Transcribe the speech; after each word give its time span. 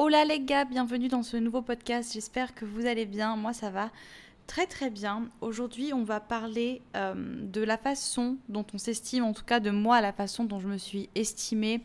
Hola 0.00 0.24
les 0.24 0.38
gars, 0.38 0.64
bienvenue 0.64 1.08
dans 1.08 1.24
ce 1.24 1.36
nouveau 1.36 1.60
podcast. 1.60 2.12
J'espère 2.12 2.54
que 2.54 2.64
vous 2.64 2.86
allez 2.86 3.04
bien. 3.04 3.34
Moi, 3.34 3.52
ça 3.52 3.68
va 3.68 3.90
très 4.46 4.66
très 4.66 4.90
bien. 4.90 5.28
Aujourd'hui, 5.40 5.92
on 5.92 6.04
va 6.04 6.20
parler 6.20 6.82
euh, 6.94 7.14
de 7.42 7.60
la 7.62 7.76
façon 7.76 8.36
dont 8.48 8.64
on 8.72 8.78
s'estime, 8.78 9.24
en 9.24 9.32
tout 9.32 9.44
cas 9.44 9.58
de 9.58 9.72
moi, 9.72 10.00
la 10.00 10.12
façon 10.12 10.44
dont 10.44 10.60
je 10.60 10.68
me 10.68 10.78
suis 10.78 11.08
estimée 11.16 11.80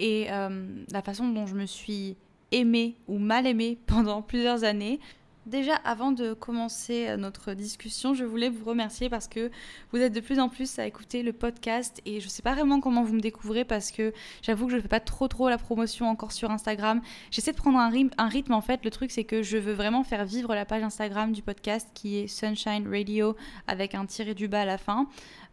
et 0.00 0.26
euh, 0.32 0.66
la 0.90 1.02
façon 1.02 1.28
dont 1.28 1.46
je 1.46 1.54
me 1.54 1.66
suis 1.66 2.16
aimée 2.50 2.96
ou 3.06 3.18
mal 3.18 3.46
aimée 3.46 3.78
pendant 3.86 4.22
plusieurs 4.22 4.64
années. 4.64 4.98
Déjà, 5.44 5.74
avant 5.74 6.12
de 6.12 6.34
commencer 6.34 7.08
euh, 7.08 7.16
notre 7.16 7.54
discussion, 7.54 8.14
je 8.14 8.24
voulais 8.24 8.48
vous 8.48 8.64
remercier 8.64 9.10
parce 9.10 9.26
que 9.26 9.50
vous 9.90 9.98
êtes 9.98 10.12
de 10.12 10.20
plus 10.20 10.38
en 10.38 10.48
plus 10.48 10.78
à 10.78 10.86
écouter 10.86 11.24
le 11.24 11.32
podcast 11.32 12.00
et 12.06 12.20
je 12.20 12.26
ne 12.26 12.30
sais 12.30 12.42
pas 12.42 12.54
vraiment 12.54 12.80
comment 12.80 13.02
vous 13.02 13.14
me 13.14 13.20
découvrez 13.20 13.64
parce 13.64 13.90
que 13.90 14.12
j'avoue 14.42 14.66
que 14.66 14.70
je 14.70 14.76
ne 14.76 14.82
fais 14.82 14.88
pas 14.88 15.00
trop 15.00 15.26
trop 15.26 15.48
la 15.48 15.58
promotion 15.58 16.06
encore 16.06 16.30
sur 16.30 16.52
Instagram. 16.52 17.02
J'essaie 17.32 17.50
de 17.50 17.56
prendre 17.56 17.78
un 17.78 17.88
rythme, 17.88 18.14
un 18.18 18.28
rythme 18.28 18.52
en 18.52 18.60
fait. 18.60 18.84
Le 18.84 18.90
truc 18.90 19.10
c'est 19.10 19.24
que 19.24 19.42
je 19.42 19.58
veux 19.58 19.72
vraiment 19.72 20.04
faire 20.04 20.24
vivre 20.24 20.54
la 20.54 20.64
page 20.64 20.84
Instagram 20.84 21.32
du 21.32 21.42
podcast 21.42 21.88
qui 21.92 22.18
est 22.18 22.28
Sunshine 22.28 22.86
Radio 22.88 23.34
avec 23.66 23.96
un 23.96 24.06
tiré 24.06 24.34
du 24.34 24.46
bas 24.46 24.60
à 24.60 24.64
la 24.64 24.78
fin. 24.78 25.08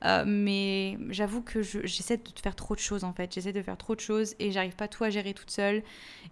Euh, 0.05 0.23
mais 0.25 0.97
j'avoue 1.09 1.41
que 1.41 1.61
j'essaie 1.61 2.17
de 2.17 2.23
faire 2.41 2.55
trop 2.55 2.75
de 2.75 2.79
choses 2.79 3.03
en 3.03 3.13
fait. 3.13 3.33
J'essaie 3.33 3.53
de 3.53 3.61
faire 3.61 3.77
trop 3.77 3.95
de 3.95 3.99
choses 3.99 4.35
et 4.39 4.51
j'arrive 4.51 4.75
pas 4.75 4.87
tout 4.87 5.03
à 5.03 5.09
gérer 5.09 5.33
toute 5.33 5.51
seule. 5.51 5.83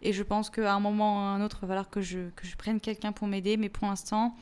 Et 0.01 0.13
je 0.13 0.23
pense 0.23 0.49
qu'à 0.49 0.73
un 0.73 0.79
moment 0.79 1.15
ou 1.15 1.19
à 1.19 1.29
un 1.29 1.41
autre, 1.43 1.59
il 1.59 1.61
va 1.61 1.67
falloir 1.69 1.89
que 1.89 2.01
je, 2.01 2.29
que 2.35 2.47
je 2.47 2.55
prenne 2.55 2.79
quelqu'un 2.79 3.11
pour 3.11 3.27
m'aider. 3.27 3.57
Mais 3.57 3.69
pour 3.69 3.87
l'instant, 3.87 4.35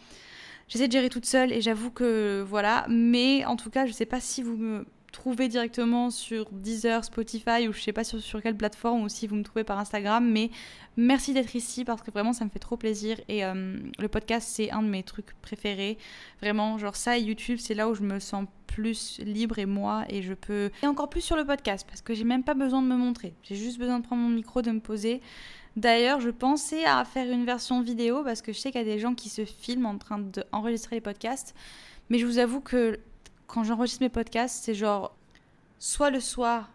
j'essaie 0.68 0.88
de 0.88 0.94
gérer 0.94 1.10
toute 1.10 1.26
seule 1.26 1.52
et 1.52 1.62
j'avoue 1.62 1.92
que 1.92 2.46
voilà. 2.48 2.86
Mais 2.90 3.46
en 3.46 3.56
tout 3.56 3.70
cas, 3.70 3.86
je 3.86 3.92
sais 3.94 4.06
pas 4.06 4.20
si 4.20 4.44
vous 4.44 4.58
me 4.58 4.86
trouvez 5.16 5.48
directement 5.48 6.10
sur 6.10 6.50
Deezer, 6.52 7.04
Spotify 7.04 7.68
ou 7.68 7.74
je 7.74 7.82
sais 7.82 7.94
pas 7.94 8.04
sur, 8.04 8.20
sur 8.20 8.42
quelle 8.42 8.58
plateforme 8.58 9.04
ou 9.04 9.10
si 9.10 9.28
vous 9.28 9.36
me 9.36 9.44
trouvez 9.44 9.64
par 9.64 9.80
Instagram. 9.80 10.30
Mais 10.30 10.52
merci 10.98 11.34
d'être 11.34 11.56
ici 11.56 11.86
parce 11.86 12.02
que 12.02 12.12
vraiment 12.12 12.34
ça 12.34 12.46
me 12.46 12.50
fait 12.50 12.60
trop 12.60 12.78
plaisir 12.78 13.20
et 13.30 13.46
euh, 13.46 13.78
le 13.98 14.08
podcast 14.08 14.48
c'est 14.52 14.72
un 14.72 14.84
de 14.84 14.88
mes 14.88 15.04
trucs 15.04 15.34
préférés. 15.42 15.98
Vraiment, 16.42 16.78
genre 16.78 16.96
ça 16.96 17.18
et 17.18 17.22
YouTube, 17.22 17.58
c'est 17.60 17.74
là 17.74 17.90
où 17.90 17.96
je 17.96 18.04
me 18.04 18.20
sens 18.20 18.46
plus 18.68 19.20
libre 19.20 19.58
et 19.58 19.66
moi 19.66 20.04
et 20.10 20.22
je 20.22 20.34
peux 20.34 20.70
et 20.84 20.88
encore 20.88 21.10
plus 21.10 21.22
sur 21.22 21.38
le 21.38 21.46
podcast 21.46 21.88
parce 21.88 22.02
que 22.02 22.14
j'ai 22.14 22.26
même 22.26 22.44
pas 22.44 22.54
besoin 22.54 22.82
de 22.82 22.88
me 22.88 22.98
montrer. 22.98 23.34
J'ai 23.44 23.56
juste 23.56 23.80
besoin 23.80 24.00
de 24.00 24.06
prendre 24.06 24.22
mon 24.22 24.30
micro, 24.30 24.62
de 24.62 24.72
me 24.72 24.82
poser. 24.82 25.22
D'ailleurs, 25.78 26.22
je 26.22 26.30
pensais 26.30 26.86
à 26.86 27.04
faire 27.04 27.30
une 27.32 27.46
version 27.46 27.82
vidéo 27.82 28.24
parce 28.24 28.42
que 28.42 28.54
je 28.54 28.60
sais 28.60 28.72
qu'il 28.72 28.82
y 28.82 28.84
a 28.84 28.94
des 28.94 29.00
gens 29.00 29.14
qui 29.14 29.30
se 29.30 29.44
filment 29.46 29.88
en 29.88 29.98
train 29.98 30.20
d'enregistrer 30.20 30.98
les 30.98 31.02
podcasts. 31.02 31.56
Mais 32.10 32.20
je 32.20 32.26
vous 32.26 32.38
avoue 32.38 32.62
que 32.62 33.00
quand 33.48 33.64
j'enregistre 33.64 34.04
mes 34.04 34.10
podcasts, 34.10 34.64
c'est 34.64 34.74
genre 34.74 35.16
soit 35.80 36.10
le 36.10 36.20
soir 36.20 36.70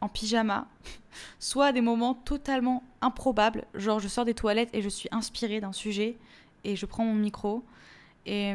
en 0.00 0.08
pyjama, 0.08 0.66
soit 1.38 1.66
à 1.66 1.72
des 1.72 1.80
moments 1.80 2.14
totalement 2.14 2.82
improbables, 3.00 3.64
genre 3.74 4.00
je 4.00 4.08
sors 4.08 4.24
des 4.24 4.34
toilettes 4.34 4.70
et 4.72 4.82
je 4.82 4.88
suis 4.88 5.08
inspirée 5.12 5.60
d'un 5.60 5.72
sujet 5.72 6.16
et 6.64 6.76
je 6.76 6.86
prends 6.86 7.04
mon 7.04 7.14
micro 7.14 7.62
et 8.26 8.54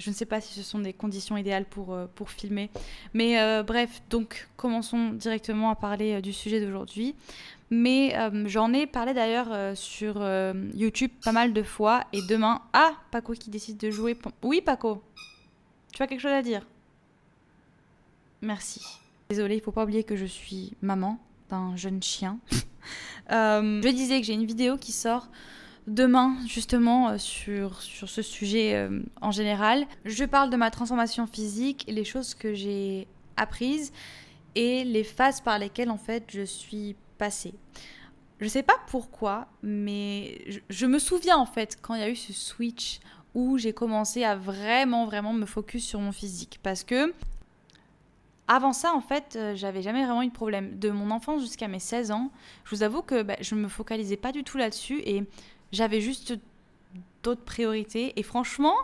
je 0.00 0.10
ne 0.10 0.14
sais 0.14 0.24
pas 0.24 0.40
si 0.40 0.54
ce 0.54 0.62
sont 0.62 0.78
des 0.78 0.92
conditions 0.92 1.36
idéales 1.36 1.66
pour, 1.66 1.92
euh, 1.92 2.06
pour 2.14 2.30
filmer. 2.30 2.70
Mais 3.14 3.40
euh, 3.40 3.62
bref, 3.62 4.02
donc 4.08 4.48
commençons 4.56 5.10
directement 5.10 5.70
à 5.70 5.76
parler 5.76 6.14
euh, 6.14 6.20
du 6.20 6.32
sujet 6.32 6.60
d'aujourd'hui. 6.60 7.14
Mais 7.72 8.16
j'en 8.46 8.72
ai 8.72 8.88
parlé 8.88 9.14
d'ailleurs 9.14 9.76
sur 9.76 10.28
YouTube 10.74 11.12
pas 11.22 11.30
mal 11.30 11.52
de 11.52 11.62
fois. 11.62 12.02
Et 12.12 12.20
demain, 12.28 12.62
ah, 12.72 12.94
Paco 13.12 13.32
qui 13.34 13.48
décide 13.48 13.76
de 13.76 13.92
jouer. 13.92 14.18
Oui, 14.42 14.60
Paco, 14.60 15.00
tu 15.94 16.02
as 16.02 16.08
quelque 16.08 16.18
chose 16.18 16.32
à 16.32 16.42
dire? 16.42 16.66
Merci. 18.42 18.82
Désolée, 19.28 19.56
il 19.56 19.60
faut 19.60 19.72
pas 19.72 19.84
oublier 19.84 20.04
que 20.04 20.16
je 20.16 20.24
suis 20.24 20.76
maman 20.80 21.18
d'un 21.50 21.76
jeune 21.76 22.02
chien. 22.02 22.38
je 23.30 23.90
disais 23.90 24.20
que 24.20 24.26
j'ai 24.26 24.32
une 24.32 24.46
vidéo 24.46 24.76
qui 24.76 24.92
sort 24.92 25.28
demain 25.86 26.36
justement 26.46 27.10
euh, 27.10 27.18
sur, 27.18 27.82
sur 27.82 28.08
ce 28.08 28.22
sujet 28.22 28.74
euh, 28.74 29.02
en 29.20 29.30
général. 29.30 29.86
Je 30.04 30.24
parle 30.24 30.50
de 30.50 30.56
ma 30.56 30.70
transformation 30.70 31.26
physique, 31.26 31.84
les 31.88 32.04
choses 32.04 32.34
que 32.34 32.54
j'ai 32.54 33.06
apprises 33.36 33.92
et 34.54 34.84
les 34.84 35.04
phases 35.04 35.40
par 35.40 35.58
lesquelles 35.58 35.90
en 35.90 35.98
fait 35.98 36.24
je 36.28 36.42
suis 36.42 36.96
passée. 37.18 37.54
Je 38.40 38.48
sais 38.48 38.62
pas 38.62 38.78
pourquoi, 38.86 39.48
mais 39.62 40.42
je, 40.48 40.60
je 40.70 40.86
me 40.86 40.98
souviens 40.98 41.36
en 41.36 41.46
fait 41.46 41.78
quand 41.80 41.94
il 41.94 42.00
y 42.00 42.04
a 42.04 42.08
eu 42.08 42.16
ce 42.16 42.32
switch 42.32 43.00
où 43.34 43.58
j'ai 43.58 43.72
commencé 43.72 44.24
à 44.24 44.34
vraiment 44.34 45.04
vraiment 45.06 45.32
me 45.32 45.46
focus 45.46 45.84
sur 45.84 46.00
mon 46.00 46.12
physique 46.12 46.58
parce 46.62 46.82
que 46.84 47.12
avant 48.52 48.72
ça, 48.72 48.92
en 48.94 49.00
fait, 49.00 49.36
euh, 49.36 49.54
j'avais 49.54 49.80
jamais 49.80 50.04
vraiment 50.04 50.22
eu 50.22 50.26
de 50.26 50.32
problème. 50.32 50.76
De 50.76 50.90
mon 50.90 51.12
enfance 51.12 51.40
jusqu'à 51.40 51.68
mes 51.68 51.78
16 51.78 52.10
ans, 52.10 52.32
je 52.64 52.74
vous 52.74 52.82
avoue 52.82 53.00
que 53.00 53.22
bah, 53.22 53.36
je 53.40 53.54
ne 53.54 53.60
me 53.60 53.68
focalisais 53.68 54.16
pas 54.16 54.32
du 54.32 54.42
tout 54.42 54.58
là-dessus 54.58 55.00
et 55.04 55.22
j'avais 55.70 56.00
juste 56.00 56.34
d'autres 57.22 57.44
priorités. 57.44 58.12
Et 58.18 58.24
franchement, 58.24 58.74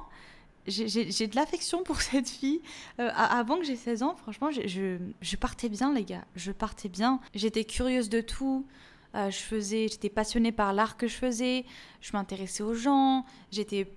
j'ai 0.68 1.26
de 1.26 1.34
l'affection 1.34 1.82
pour 1.82 2.00
cette 2.00 2.28
fille. 2.28 2.60
Euh, 3.00 3.10
avant 3.12 3.58
que 3.58 3.64
j'ai 3.64 3.74
16 3.74 4.04
ans, 4.04 4.14
franchement, 4.14 4.52
je, 4.52 4.98
je, 5.20 5.36
partais 5.36 5.68
bien, 5.68 5.92
les 5.92 6.04
gars. 6.04 6.24
Je 6.36 6.52
partais 6.52 6.88
bien. 6.88 7.18
J'étais 7.34 7.64
curieuse 7.64 8.08
de 8.08 8.20
tout. 8.20 8.64
Euh, 9.16 9.30
je 9.30 9.38
faisais, 9.38 9.88
j'étais 9.88 10.10
passionnée 10.10 10.52
par 10.52 10.74
l'art 10.74 10.96
que 10.96 11.08
je 11.08 11.14
faisais. 11.16 11.64
Je 12.00 12.12
m'intéressais 12.12 12.62
aux 12.62 12.74
gens. 12.74 13.24
J'étais 13.50 13.90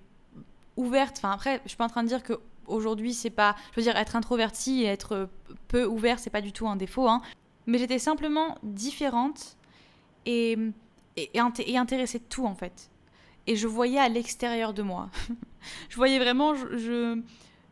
ouverte. 0.76 1.18
Enfin, 1.18 1.30
après, 1.30 1.60
je 1.62 1.68
suis 1.68 1.76
pas 1.76 1.84
en 1.84 1.90
train 1.90 2.02
de 2.02 2.08
dire 2.08 2.24
que 2.24 2.40
aujourd'hui, 2.70 3.12
c'est 3.14 3.30
pas. 3.30 3.56
Je 3.72 3.76
veux 3.76 3.82
dire, 3.82 3.96
être 3.96 4.16
introvertie 4.16 4.82
et 4.82 4.86
être 4.86 5.28
peu 5.68 5.84
ouvert, 5.84 6.18
c'est 6.18 6.30
pas 6.30 6.40
du 6.40 6.52
tout 6.52 6.68
un 6.68 6.76
défaut. 6.76 7.08
Hein. 7.08 7.22
Mais 7.66 7.78
j'étais 7.78 7.98
simplement 7.98 8.56
différente 8.62 9.56
et 10.26 10.56
et, 11.16 11.30
et, 11.34 11.76
intéressé 11.78 12.18
de 12.18 12.24
tout 12.24 12.46
en 12.46 12.54
fait. 12.54 12.90
Et 13.46 13.56
je 13.56 13.66
voyais 13.66 13.98
à 13.98 14.08
l'extérieur 14.08 14.74
de 14.74 14.82
moi. 14.82 15.10
je 15.88 15.96
voyais 15.96 16.18
vraiment, 16.18 16.54
je, 16.54 16.76
je, 16.78 17.20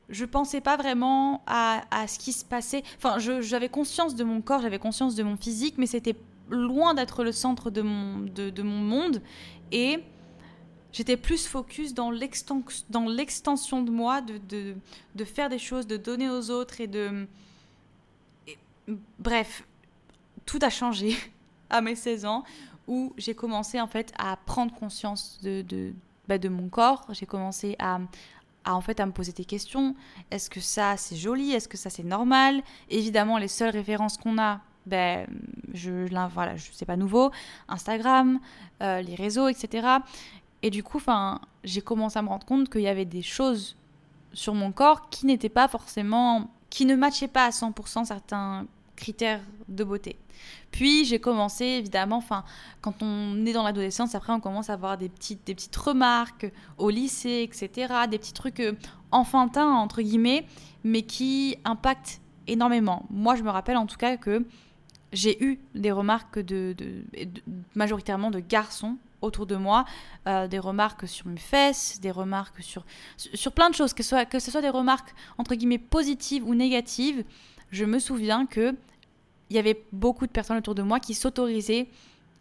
je, 0.08 0.24
pensais 0.24 0.60
pas 0.60 0.76
vraiment 0.76 1.42
à, 1.46 1.82
à 1.90 2.06
ce 2.06 2.18
qui 2.18 2.32
se 2.32 2.44
passait. 2.44 2.82
Enfin, 2.96 3.18
j'avais 3.18 3.68
conscience 3.68 4.14
de 4.14 4.24
mon 4.24 4.40
corps, 4.40 4.62
j'avais 4.62 4.78
conscience 4.78 5.14
de 5.14 5.22
mon 5.22 5.36
physique, 5.36 5.76
mais 5.78 5.86
c'était 5.86 6.16
loin 6.50 6.94
d'être 6.94 7.22
le 7.22 7.32
centre 7.32 7.70
de 7.70 7.82
mon, 7.82 8.20
de, 8.20 8.50
de 8.50 8.62
mon 8.62 8.78
monde. 8.78 9.22
Et 9.72 10.02
j'étais 10.92 11.16
plus 11.16 11.46
focus 11.46 11.94
dans 11.94 12.10
l'extension 12.10 13.82
de 13.82 13.90
moi, 13.90 14.20
de, 14.20 14.76
faire 15.24 15.48
des 15.48 15.58
choses, 15.58 15.86
de 15.86 15.96
donner 15.96 16.28
aux 16.30 16.50
autres 16.50 16.80
et 16.80 16.86
de... 16.86 17.26
bref, 19.18 19.64
tout 20.46 20.58
a 20.62 20.70
changé 20.70 21.16
à 21.70 21.80
mes 21.80 21.94
16 21.94 22.24
ans 22.24 22.44
où 22.86 23.12
j'ai 23.18 23.34
commencé 23.34 23.80
en 23.80 23.86
fait 23.86 24.12
à 24.18 24.36
prendre 24.36 24.74
conscience 24.74 25.38
de, 25.42 25.92
bah, 26.26 26.36
mon 26.48 26.68
corps. 26.68 27.06
J'ai 27.10 27.26
commencé 27.26 27.76
à, 27.78 28.00
en 28.64 28.80
fait 28.80 28.98
à 28.98 29.06
me 29.06 29.12
poser 29.12 29.32
des 29.32 29.44
questions. 29.44 29.94
Est-ce 30.30 30.48
que 30.48 30.60
ça 30.60 30.96
c'est 30.96 31.16
joli? 31.16 31.52
Est-ce 31.52 31.68
que 31.68 31.76
ça 31.76 31.90
c'est 31.90 32.02
normal? 32.02 32.62
Évidemment, 32.88 33.36
les 33.38 33.48
seules 33.48 33.70
références 33.70 34.16
qu'on 34.16 34.38
a, 34.38 34.60
ben, 34.86 35.26
je, 35.74 36.08
voilà, 36.32 36.56
je 36.56 36.72
sais 36.72 36.86
pas 36.86 36.96
nouveau, 36.96 37.30
Instagram, 37.68 38.40
euh, 38.82 39.02
les 39.02 39.14
réseaux, 39.14 39.48
etc. 39.48 39.86
Et 40.62 40.70
du 40.70 40.82
coup, 40.82 41.00
j'ai 41.64 41.80
commencé 41.80 42.18
à 42.18 42.22
me 42.22 42.28
rendre 42.28 42.46
compte 42.46 42.68
qu'il 42.68 42.82
y 42.82 42.88
avait 42.88 43.04
des 43.04 43.22
choses 43.22 43.76
sur 44.32 44.54
mon 44.54 44.72
corps 44.72 45.08
qui 45.08 45.26
n'étaient 45.26 45.48
pas 45.48 45.68
forcément, 45.68 46.50
qui 46.70 46.84
ne 46.84 46.96
matchaient 46.96 47.28
pas 47.28 47.46
à 47.46 47.50
100% 47.50 48.04
certains 48.04 48.66
critères 48.96 49.40
de 49.68 49.84
beauté. 49.84 50.16
Puis 50.70 51.04
j'ai 51.04 51.18
commencé 51.18 51.64
évidemment, 51.64 52.16
enfin 52.16 52.44
quand 52.80 53.02
on 53.02 53.46
est 53.46 53.52
dans 53.52 53.62
l'adolescence, 53.62 54.14
après 54.14 54.32
on 54.32 54.40
commence 54.40 54.70
à 54.70 54.74
avoir 54.74 54.98
des 54.98 55.08
petites, 55.08 55.46
des 55.46 55.54
petites 55.54 55.76
remarques 55.76 56.50
au 56.76 56.90
lycée, 56.90 57.48
etc. 57.48 57.94
Des 58.10 58.18
petits 58.18 58.32
trucs 58.32 58.60
euh, 58.60 58.72
enfantins 59.10 59.70
entre 59.70 60.02
guillemets, 60.02 60.44
mais 60.84 61.02
qui 61.02 61.56
impactent 61.64 62.20
énormément. 62.46 63.06
Moi 63.10 63.36
je 63.36 63.42
me 63.42 63.50
rappelle 63.50 63.76
en 63.76 63.86
tout 63.86 63.96
cas 63.96 64.16
que 64.16 64.44
j'ai 65.12 65.42
eu 65.42 65.58
des 65.74 65.90
remarques 65.90 66.38
de, 66.38 66.76
majoritairement 67.74 68.30
de 68.30 68.40
garçons 68.40 68.96
autour 69.20 69.46
de 69.46 69.56
moi, 69.56 69.84
euh, 70.26 70.46
des 70.46 70.58
remarques 70.58 71.08
sur 71.08 71.26
mes 71.26 71.38
fesses, 71.38 72.00
des 72.00 72.10
remarques 72.10 72.62
sur, 72.62 72.84
sur 73.16 73.52
plein 73.52 73.70
de 73.70 73.74
choses, 73.74 73.92
que 73.92 74.02
ce, 74.02 74.10
soit, 74.10 74.24
que 74.24 74.38
ce 74.38 74.58
des 74.58 74.68
remarques 74.68 75.14
entre 75.38 75.54
guillemets 75.54 75.78
positives 75.78 76.44
ou 76.46 76.54
négatives. 76.54 77.24
Je 77.70 77.84
me 77.84 77.98
souviens 77.98 78.46
que 78.46 78.74
il 79.50 79.56
y 79.56 79.58
avait 79.58 79.82
beaucoup 79.92 80.26
de 80.26 80.32
personnes 80.32 80.58
autour 80.58 80.74
de 80.74 80.82
moi 80.82 81.00
qui 81.00 81.14
s'autorisaient 81.14 81.88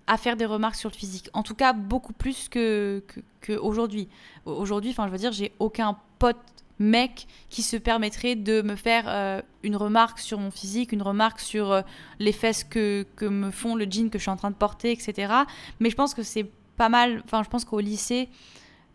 à 0.08 0.18
faire 0.18 0.38
des 0.38 0.46
remarques 0.46 0.76
sur 0.76 0.90
le 0.90 0.96
physique. 0.96 1.30
En 1.34 1.44
tout 1.44 1.56
cas, 1.56 1.74
beaucoup 1.74 2.14
plus 2.14 2.50
que, 2.50 3.04
que, 3.42 3.54
aujourd'hui. 3.54 4.08
Aujourd'hui, 4.46 4.92
enfin, 4.92 5.06
je 5.08 5.12
veux 5.12 5.18
dire, 5.18 5.34
j'ai 5.34 5.52
aucun 5.60 5.98
pote 6.18 6.38
mec 6.80 7.28
qui 7.50 7.62
se 7.62 7.76
permettrait 7.76 8.36
de 8.36 8.62
me 8.62 8.76
faire 8.76 9.06
euh, 9.08 9.42
une 9.64 9.76
remarque 9.76 10.20
sur 10.20 10.40
mon 10.40 10.52
physique, 10.52 10.92
une 10.92 11.02
remarque 11.02 11.40
sur 11.40 11.72
euh, 11.72 11.82
les 12.20 12.32
fesses 12.32 12.64
que, 12.64 13.06
que, 13.16 13.26
me 13.26 13.52
font 13.52 13.76
le 13.76 13.86
jean 13.86 14.10
que 14.10 14.18
je 14.18 14.24
suis 14.24 14.32
en 14.32 14.38
train 14.38 14.52
de 14.52 14.56
porter, 14.56 14.92
etc. 14.92 15.34
Mais 15.80 15.90
je 15.90 15.96
pense 15.96 16.14
que 16.14 16.24
c'est 16.24 16.50
pas 16.78 16.90
mal. 16.90 17.22
Enfin, 17.26 17.44
je 17.44 17.50
pense 17.50 17.66
qu'au 17.66 17.80
lycée, 17.80 18.30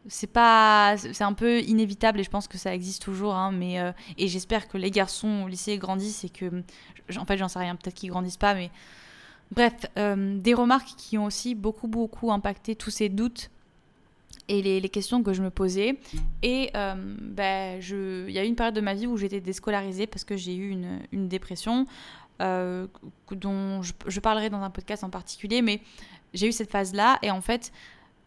c'est 0.09 0.27
pas 0.27 0.97
c'est 0.97 1.25
un 1.25 1.33
peu 1.33 1.61
inévitable 1.61 2.21
et 2.21 2.25
je 2.25 2.31
pense 2.31 2.49
que 2.49 2.59
ça 2.59 2.75
existe 2.75 3.03
toujours 3.03 3.35
hein, 3.35 3.53
mais 3.53 3.79
euh, 3.79 3.93
et 4.19 4.27
j'espère 4.27 4.67
que 4.67 4.77
les 4.77 4.91
garçons 4.91 5.45
au 5.45 5.49
lycée 5.49 5.79
grandissent 5.79 6.25
et 6.25 6.29
que 6.29 6.51
en 7.17 7.25
fait 7.25 7.37
j'en 7.37 7.47
sais 7.47 7.61
rien 7.61 7.77
peut-être 7.77 7.95
qu'ils 7.95 8.11
grandissent 8.11 8.37
pas 8.37 8.53
mais 8.55 8.73
Bref, 9.53 9.75
euh, 9.99 10.39
des 10.39 10.55
remarques 10.55 10.95
qui 10.97 11.19
ont 11.19 11.27
aussi 11.27 11.55
beaucoup, 11.55 11.87
beaucoup 11.87 12.33
impacté 12.33 12.75
tous 12.75 12.91
ces 12.91 13.11
doutes 13.11 13.51
et 14.49 14.63
les, 14.63 14.89
questions 14.89 15.23
que 15.23 15.35
je 15.35 15.43
me 15.43 15.51
posais. 15.51 15.99
Et 16.43 16.71
ben, 16.73 17.79
il 17.81 18.31
y 18.31 18.39
a 18.39 18.45
eu 18.45 18.47
une 18.47 18.57
période 18.57 18.75
de 18.75 18.81
ma 18.81 18.95
vie 18.95 19.07
où 19.07 19.19
j'étais 19.19 19.41
déscolarisée 19.41 20.07
parce 20.07 20.25
que 20.25 20.39
j'ai 20.39 20.55
eu 20.57 20.71
une, 20.71 21.29
dépression. 21.29 21.87
Dont 22.41 23.83
je, 23.83 24.21
parlerai 24.21 24.49
dans 24.49 24.63
un 24.63 24.71
podcast 24.71 25.05
en 25.05 25.11
particulier, 25.11 25.61
mais 25.61 25.81
j'ai 26.35 26.49
eu 26.49 26.53
cette 26.53 26.71
phase-là 26.71 27.19
et 27.23 27.31
en 27.31 27.41
fait, 27.41 27.73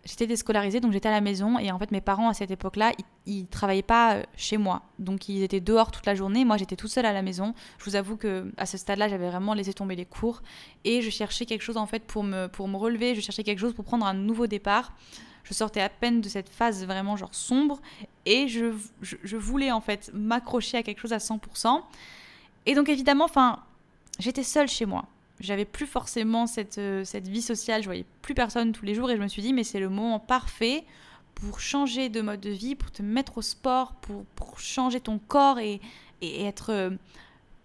j'étais 0.05 0.27
déscolarisée, 0.27 0.79
donc 0.79 0.91
j'étais 0.91 1.09
à 1.09 1.11
la 1.11 1.21
maison 1.21 1.57
et 1.57 1.71
en 1.71 1.79
fait, 1.79 1.91
mes 1.91 2.01
parents 2.01 2.29
à 2.29 2.33
cette 2.33 2.51
époque-là, 2.51 2.91
ils, 3.25 3.41
ne 3.41 3.47
travaillaient 3.47 3.81
pas 3.81 4.15
euh, 4.15 4.23
chez 4.37 4.57
moi, 4.57 4.83
donc 4.99 5.27
ils 5.27 5.43
étaient 5.43 5.59
dehors 5.59 5.91
toute 5.91 6.05
la 6.05 6.15
journée. 6.15 6.45
Moi, 6.45 6.57
j'étais 6.57 6.75
toute 6.75 6.91
seule 6.91 7.05
à 7.05 7.13
la 7.13 7.21
maison. 7.21 7.53
Je 7.79 7.85
vous 7.85 7.95
avoue 7.95 8.15
que 8.15 8.51
à 8.57 8.65
ce 8.65 8.77
stade-là, 8.77 9.09
j'avais 9.09 9.29
vraiment 9.29 9.53
laissé 9.53 9.73
tomber 9.73 9.95
les 9.95 10.05
cours 10.05 10.41
et 10.83 11.01
je 11.01 11.09
cherchais 11.09 11.45
quelque 11.45 11.63
chose 11.63 11.77
en 11.77 11.87
fait 11.87 12.03
pour 12.03 12.23
me 12.23 12.47
pour 12.47 12.67
me 12.67 12.77
relever. 12.77 13.15
Je 13.15 13.21
cherchais 13.21 13.43
quelque 13.43 13.59
chose 13.59 13.73
pour 13.73 13.85
prendre 13.85 14.05
un 14.05 14.13
nouveau 14.13 14.47
départ. 14.47 14.93
Je 15.43 15.53
sortais 15.53 15.81
à 15.81 15.89
peine 15.89 16.21
de 16.21 16.29
cette 16.29 16.49
phase 16.49 16.85
vraiment 16.85 17.17
genre 17.17 17.33
sombre 17.33 17.79
et 18.25 18.47
je, 18.47 18.73
je, 19.01 19.15
je 19.23 19.37
voulais 19.37 19.71
en 19.71 19.81
fait 19.81 20.09
m'accrocher 20.13 20.77
à 20.77 20.83
quelque 20.83 20.99
chose 20.99 21.13
à 21.13 21.17
100%. 21.17 21.81
Et 22.65 22.73
donc 22.73 22.89
évidemment, 22.89 23.25
enfin, 23.25 23.59
j'étais 24.17 24.43
seule 24.43 24.67
chez 24.67 24.85
moi. 24.85 25.05
J'avais 25.39 25.65
plus 25.65 25.85
forcément 25.85 26.47
cette, 26.47 26.77
euh, 26.77 27.03
cette 27.03 27.27
vie 27.27 27.41
sociale, 27.41 27.81
je 27.81 27.87
voyais 27.87 28.05
plus 28.21 28.33
personne 28.33 28.71
tous 28.71 28.85
les 28.85 28.95
jours 28.95 29.11
et 29.11 29.17
je 29.17 29.21
me 29.21 29.27
suis 29.27 29.41
dit, 29.41 29.53
mais 29.53 29.63
c'est 29.63 29.79
le 29.79 29.89
moment 29.89 30.19
parfait 30.19 30.85
pour 31.35 31.59
changer 31.59 32.07
de 32.09 32.21
mode 32.21 32.39
de 32.39 32.49
vie, 32.49 32.75
pour 32.75 32.91
te 32.91 33.01
mettre 33.01 33.37
au 33.37 33.41
sport, 33.41 33.93
pour, 33.95 34.23
pour 34.35 34.59
changer 34.59 35.01
ton 35.01 35.19
corps 35.19 35.59
et, 35.59 35.81
et 36.21 36.43
être 36.43 36.71
euh, 36.71 36.89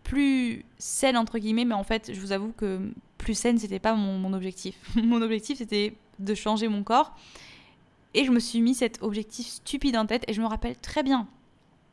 plus 0.02 0.64
saine, 0.78 1.17
entre 1.17 1.38
guillemets. 1.38 1.64
Mais 1.64 1.75
en 1.75 1.84
fait, 1.84 2.11
je 2.12 2.20
vous 2.20 2.32
avoue 2.32 2.52
que 2.56 2.90
plus 3.19 3.34
saine, 3.34 3.58
c'était 3.58 3.78
pas 3.78 3.94
mon, 3.94 4.19
mon 4.19 4.32
objectif. 4.32 4.76
mon 4.96 5.22
objectif, 5.22 5.58
c'était 5.58 5.94
de 6.19 6.34
changer 6.34 6.67
mon 6.67 6.82
corps. 6.82 7.14
Et 8.14 8.25
je 8.25 8.32
me 8.32 8.40
suis 8.40 8.61
mis 8.61 8.75
cet 8.75 9.00
objectif 9.02 9.46
stupide 9.46 9.96
en 9.96 10.06
tête 10.06 10.25
et 10.26 10.32
je 10.32 10.43
me 10.43 10.46
rappelle 10.46 10.76
très 10.76 11.05
bien 11.05 11.28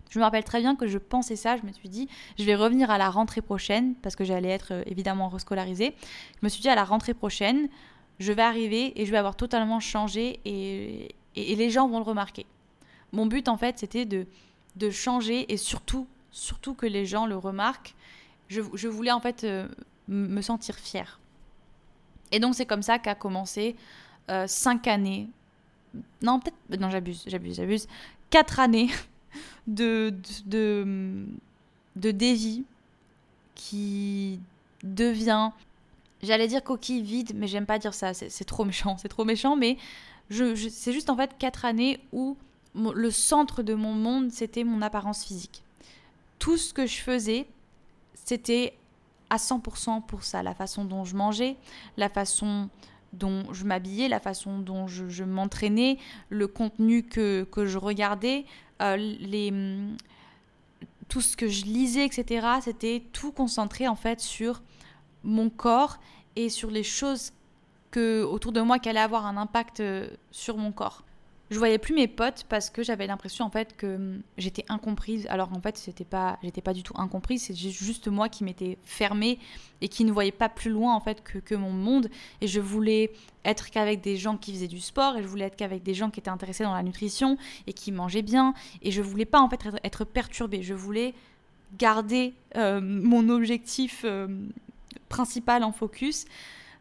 je 0.10 0.20
me 0.20 0.24
rappelle 0.24 0.44
très 0.44 0.60
bien 0.60 0.76
que 0.76 0.88
je 0.88 0.98
pensais 0.98 1.36
ça, 1.36 1.58
je 1.58 1.64
me 1.66 1.72
suis 1.72 1.90
dit, 1.90 2.08
je 2.38 2.44
vais 2.44 2.56
revenir 2.56 2.90
à 2.92 2.98
la 2.98 3.10
rentrée 3.10 3.42
prochaine, 3.42 3.96
parce 3.96 4.16
que 4.16 4.24
j'allais 4.24 4.50
être 4.50 4.74
euh, 4.74 4.84
évidemment 4.86 5.30
rescolarisée. 5.30 5.96
Je 6.40 6.46
me 6.46 6.50
suis 6.50 6.62
dit, 6.62 6.70
à 6.70 6.76
la 6.76 6.84
rentrée 6.84 7.14
prochaine, 7.14 7.70
je 8.20 8.32
vais 8.34 8.42
arriver 8.42 9.00
et 9.00 9.06
je 9.06 9.12
vais 9.12 9.18
avoir 9.18 9.36
totalement 9.36 9.80
changé 9.80 10.40
et, 10.46 11.14
les 11.36 11.70
gens 11.70 11.88
vont 11.88 12.00
le 12.00 12.04
remarquer. 12.04 12.48
Mon 13.12 13.28
but, 13.28 13.48
en 13.48 13.58
fait, 13.58 13.78
c'était 13.78 14.06
de, 14.06 14.26
de 14.76 14.90
changer 14.90 15.52
et 15.54 15.58
surtout, 15.58 16.08
surtout 16.32 16.74
que 16.74 16.88
les 16.88 17.06
gens 17.06 17.28
le 17.28 17.38
remarquent. 17.38 17.94
Je, 18.48 18.62
je 18.74 18.88
voulais, 18.88 19.12
en 19.12 19.20
fait, 19.20 19.44
euh, 19.44 19.68
me 20.08 20.42
sentir 20.42 20.76
fière. 20.76 21.20
Et 22.32 22.40
donc, 22.40 22.56
c'est 22.56 22.66
comme 22.66 22.82
ça 22.82 23.00
qu'a 23.00 23.16
commencé 23.16 23.76
euh, 24.30 24.46
cinq 24.48 24.88
années. 24.88 25.30
Non, 26.22 26.40
peut-être. 26.40 26.80
Non, 26.80 26.90
j'abuse, 26.90 27.24
j'abuse, 27.28 27.56
j'abuse. 27.56 27.88
Quatre 28.30 28.60
années 28.60 28.90
de, 29.68 30.14
de, 30.46 31.26
de 31.96 32.12
qui 33.56 34.40
devient, 34.84 35.52
j'allais 36.24 36.48
dire 36.48 36.64
coquille 36.64 37.02
vide, 37.02 37.34
mais 37.36 37.48
j'aime 37.48 37.66
pas 37.66 37.80
dire 37.80 37.94
ça, 37.94 38.14
c'est 38.14 38.46
trop 38.46 38.66
méchant, 38.66 38.98
c'est 38.98 39.10
trop 39.10 39.26
méchant, 39.26 39.56
mais 39.56 39.78
je, 40.30 40.56
c'est 40.70 40.94
juste 40.94 41.10
en 41.10 41.18
fait 41.18 41.32
quatre 41.38 41.66
années 41.66 42.00
où 42.12 42.38
le 42.76 43.12
centre 43.12 43.64
de 43.64 43.74
mon 43.74 43.94
monde, 43.94 44.32
c'était 44.32 44.64
mon 44.64 44.82
apparence 44.82 45.24
physique. 45.24 45.64
Tout 46.40 46.58
ce 46.58 46.74
que 46.74 46.86
je 46.86 46.98
faisais, 46.98 47.48
c'était 48.14 48.74
à 49.30 49.38
100% 49.38 50.06
pour 50.06 50.24
ça, 50.24 50.44
la 50.44 50.54
façon 50.54 50.86
dont 50.86 51.04
je 51.04 51.16
mangeais, 51.16 51.58
la 51.98 52.10
façon 52.10 52.70
dont 53.14 53.52
je 53.52 53.66
m'habillais, 53.66 54.08
la 54.08 54.20
façon 54.20 54.60
dont 54.60 54.88
je, 54.88 55.08
je 55.08 55.24
m'entraînais, 55.24 55.98
le 56.30 56.48
contenu 56.48 57.04
que, 57.04 57.46
que 57.52 57.66
je 57.66 57.78
regardais, 57.78 58.46
les, 58.80 59.52
mm, 59.52 59.98
tout 61.08 61.22
ce 61.22 61.38
que 61.38 61.48
je 61.48 61.66
lisais, 61.66 62.06
etc., 62.06 62.48
c'était 62.62 63.04
tout 63.14 63.32
concentré 63.32 63.88
en 63.88 63.96
fait 63.96 64.20
sur 64.20 64.62
mon 65.24 65.50
corps 65.50 65.98
et 66.36 66.50
sur 66.50 66.70
les 66.70 66.84
choses 66.84 67.32
que, 67.92 68.24
autour 68.24 68.52
de 68.52 68.62
moi 68.62 68.80
qui 68.80 68.90
allaient 68.90 69.00
avoir 69.00 69.26
un 69.26 69.38
impact 69.38 69.80
euh, 69.80 70.08
sur 70.32 70.58
mon 70.58 70.72
corps 70.72 71.04
je 71.50 71.58
voyais 71.58 71.78
plus 71.78 71.94
mes 71.94 72.08
potes 72.08 72.46
parce 72.50 72.70
que 72.70 72.84
j'avais 72.84 73.08
l'impression 73.08 73.46
en 73.46 73.50
fait 73.50 73.76
que 73.78 73.96
hum, 73.96 74.22
j'étais 74.38 74.66
incomprise. 74.68 75.28
Alors 75.30 75.52
en 75.54 75.62
fait 75.62 75.78
c'était 75.78 76.06
pas 76.06 76.38
j'étais 76.44 76.62
pas 76.62 76.74
du 76.74 76.84
tout 76.84 76.94
incomprise. 76.98 77.44
C'est 77.44 77.56
juste 77.56 78.08
moi 78.08 78.28
qui 78.28 78.44
m'étais 78.44 78.78
fermée 78.84 79.40
et 79.80 79.88
qui 79.88 80.04
ne 80.04 80.12
voyais 80.12 80.32
pas 80.32 80.50
plus 80.50 80.72
loin 80.72 80.94
en 80.94 81.00
fait 81.00 81.24
que, 81.24 81.38
que 81.38 81.56
mon 81.56 81.72
monde. 81.72 82.10
Et 82.42 82.48
je 82.48 82.60
voulais 82.60 83.14
être 83.46 83.70
qu'avec 83.70 84.02
des 84.02 84.18
gens 84.18 84.36
qui 84.36 84.52
faisaient 84.52 84.68
du 84.68 84.82
sport 84.82 85.16
et 85.16 85.24
je 85.24 85.28
voulais 85.28 85.46
être 85.46 85.56
qu'avec 85.56 85.84
des 85.84 85.94
gens 85.94 86.10
qui 86.10 86.20
étaient 86.20 86.30
intéressés 86.30 86.66
dans 86.66 86.74
la 86.74 86.84
nutrition 86.84 87.38
et 87.66 87.74
qui 87.74 87.94
mangeaient 87.94 88.22
bien. 88.22 88.54
Et 88.82 88.92
je 88.92 89.02
voulais 89.02 89.26
pas 89.26 89.40
en 89.40 89.50
fait 89.50 89.62
être, 89.84 90.04
perturbée. 90.04 90.64
Je 90.64 90.74
voulais 90.74 91.14
garder 91.78 92.34
euh, 92.58 92.82
mon 92.82 93.30
objectif 93.30 94.02
euh, 94.04 94.28
principal 95.08 95.64
en 95.64 95.72
focus. 95.72 96.26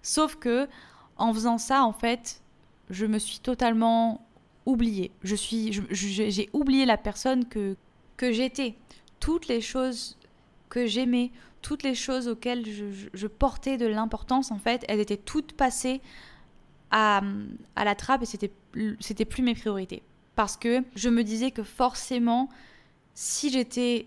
Sauf 0.03 0.35
que 0.35 0.69
en 1.19 1.33
faisant 1.33 1.59
ça 1.59 1.85
en 1.85 1.93
fait 1.93 2.41
je 2.91 3.07
me 3.07 3.19
suis 3.19 3.39
totalement 3.39 4.26
oublié. 4.67 5.13
Je 5.23 5.35
suis, 5.35 5.73
j'ai 5.91 6.51
oublié 6.53 6.85
la 6.85 6.99
personne 6.99 7.47
que, 7.47 7.77
que 8.17 8.33
j'étais. 8.33 8.75
Toutes 9.21 9.49
les 9.49 9.61
choses 9.61 10.19
que 10.69 10.87
j'aimais, 10.87 11.31
toutes 11.63 11.83
les 11.83 11.95
choses 11.95 12.29
auxquelles 12.29 12.65
je, 13.15 13.27
portais 13.27 13.79
de 13.79 13.87
l'importance, 13.87 14.51
en 14.51 14.59
fait, 14.59 14.85
elles 14.89 15.01
étaient 15.01 15.17
toutes 15.17 15.53
passées 15.53 16.03
à, 16.91 17.23
à 17.77 17.85
la 17.85 17.95
trappe 17.95 18.23
et 18.23 18.27
c'était, 18.27 18.53
c'était 19.01 19.25
plus 19.25 19.43
mes 19.43 19.55
priorités. 19.55 20.03
Parce 20.35 20.57
que 20.57 20.85
je 20.95 21.09
me 21.09 21.25
disais 21.25 21.51
que 21.51 21.63
forcément, 21.63 22.49
si 23.15 23.51
j'étais 23.51 24.07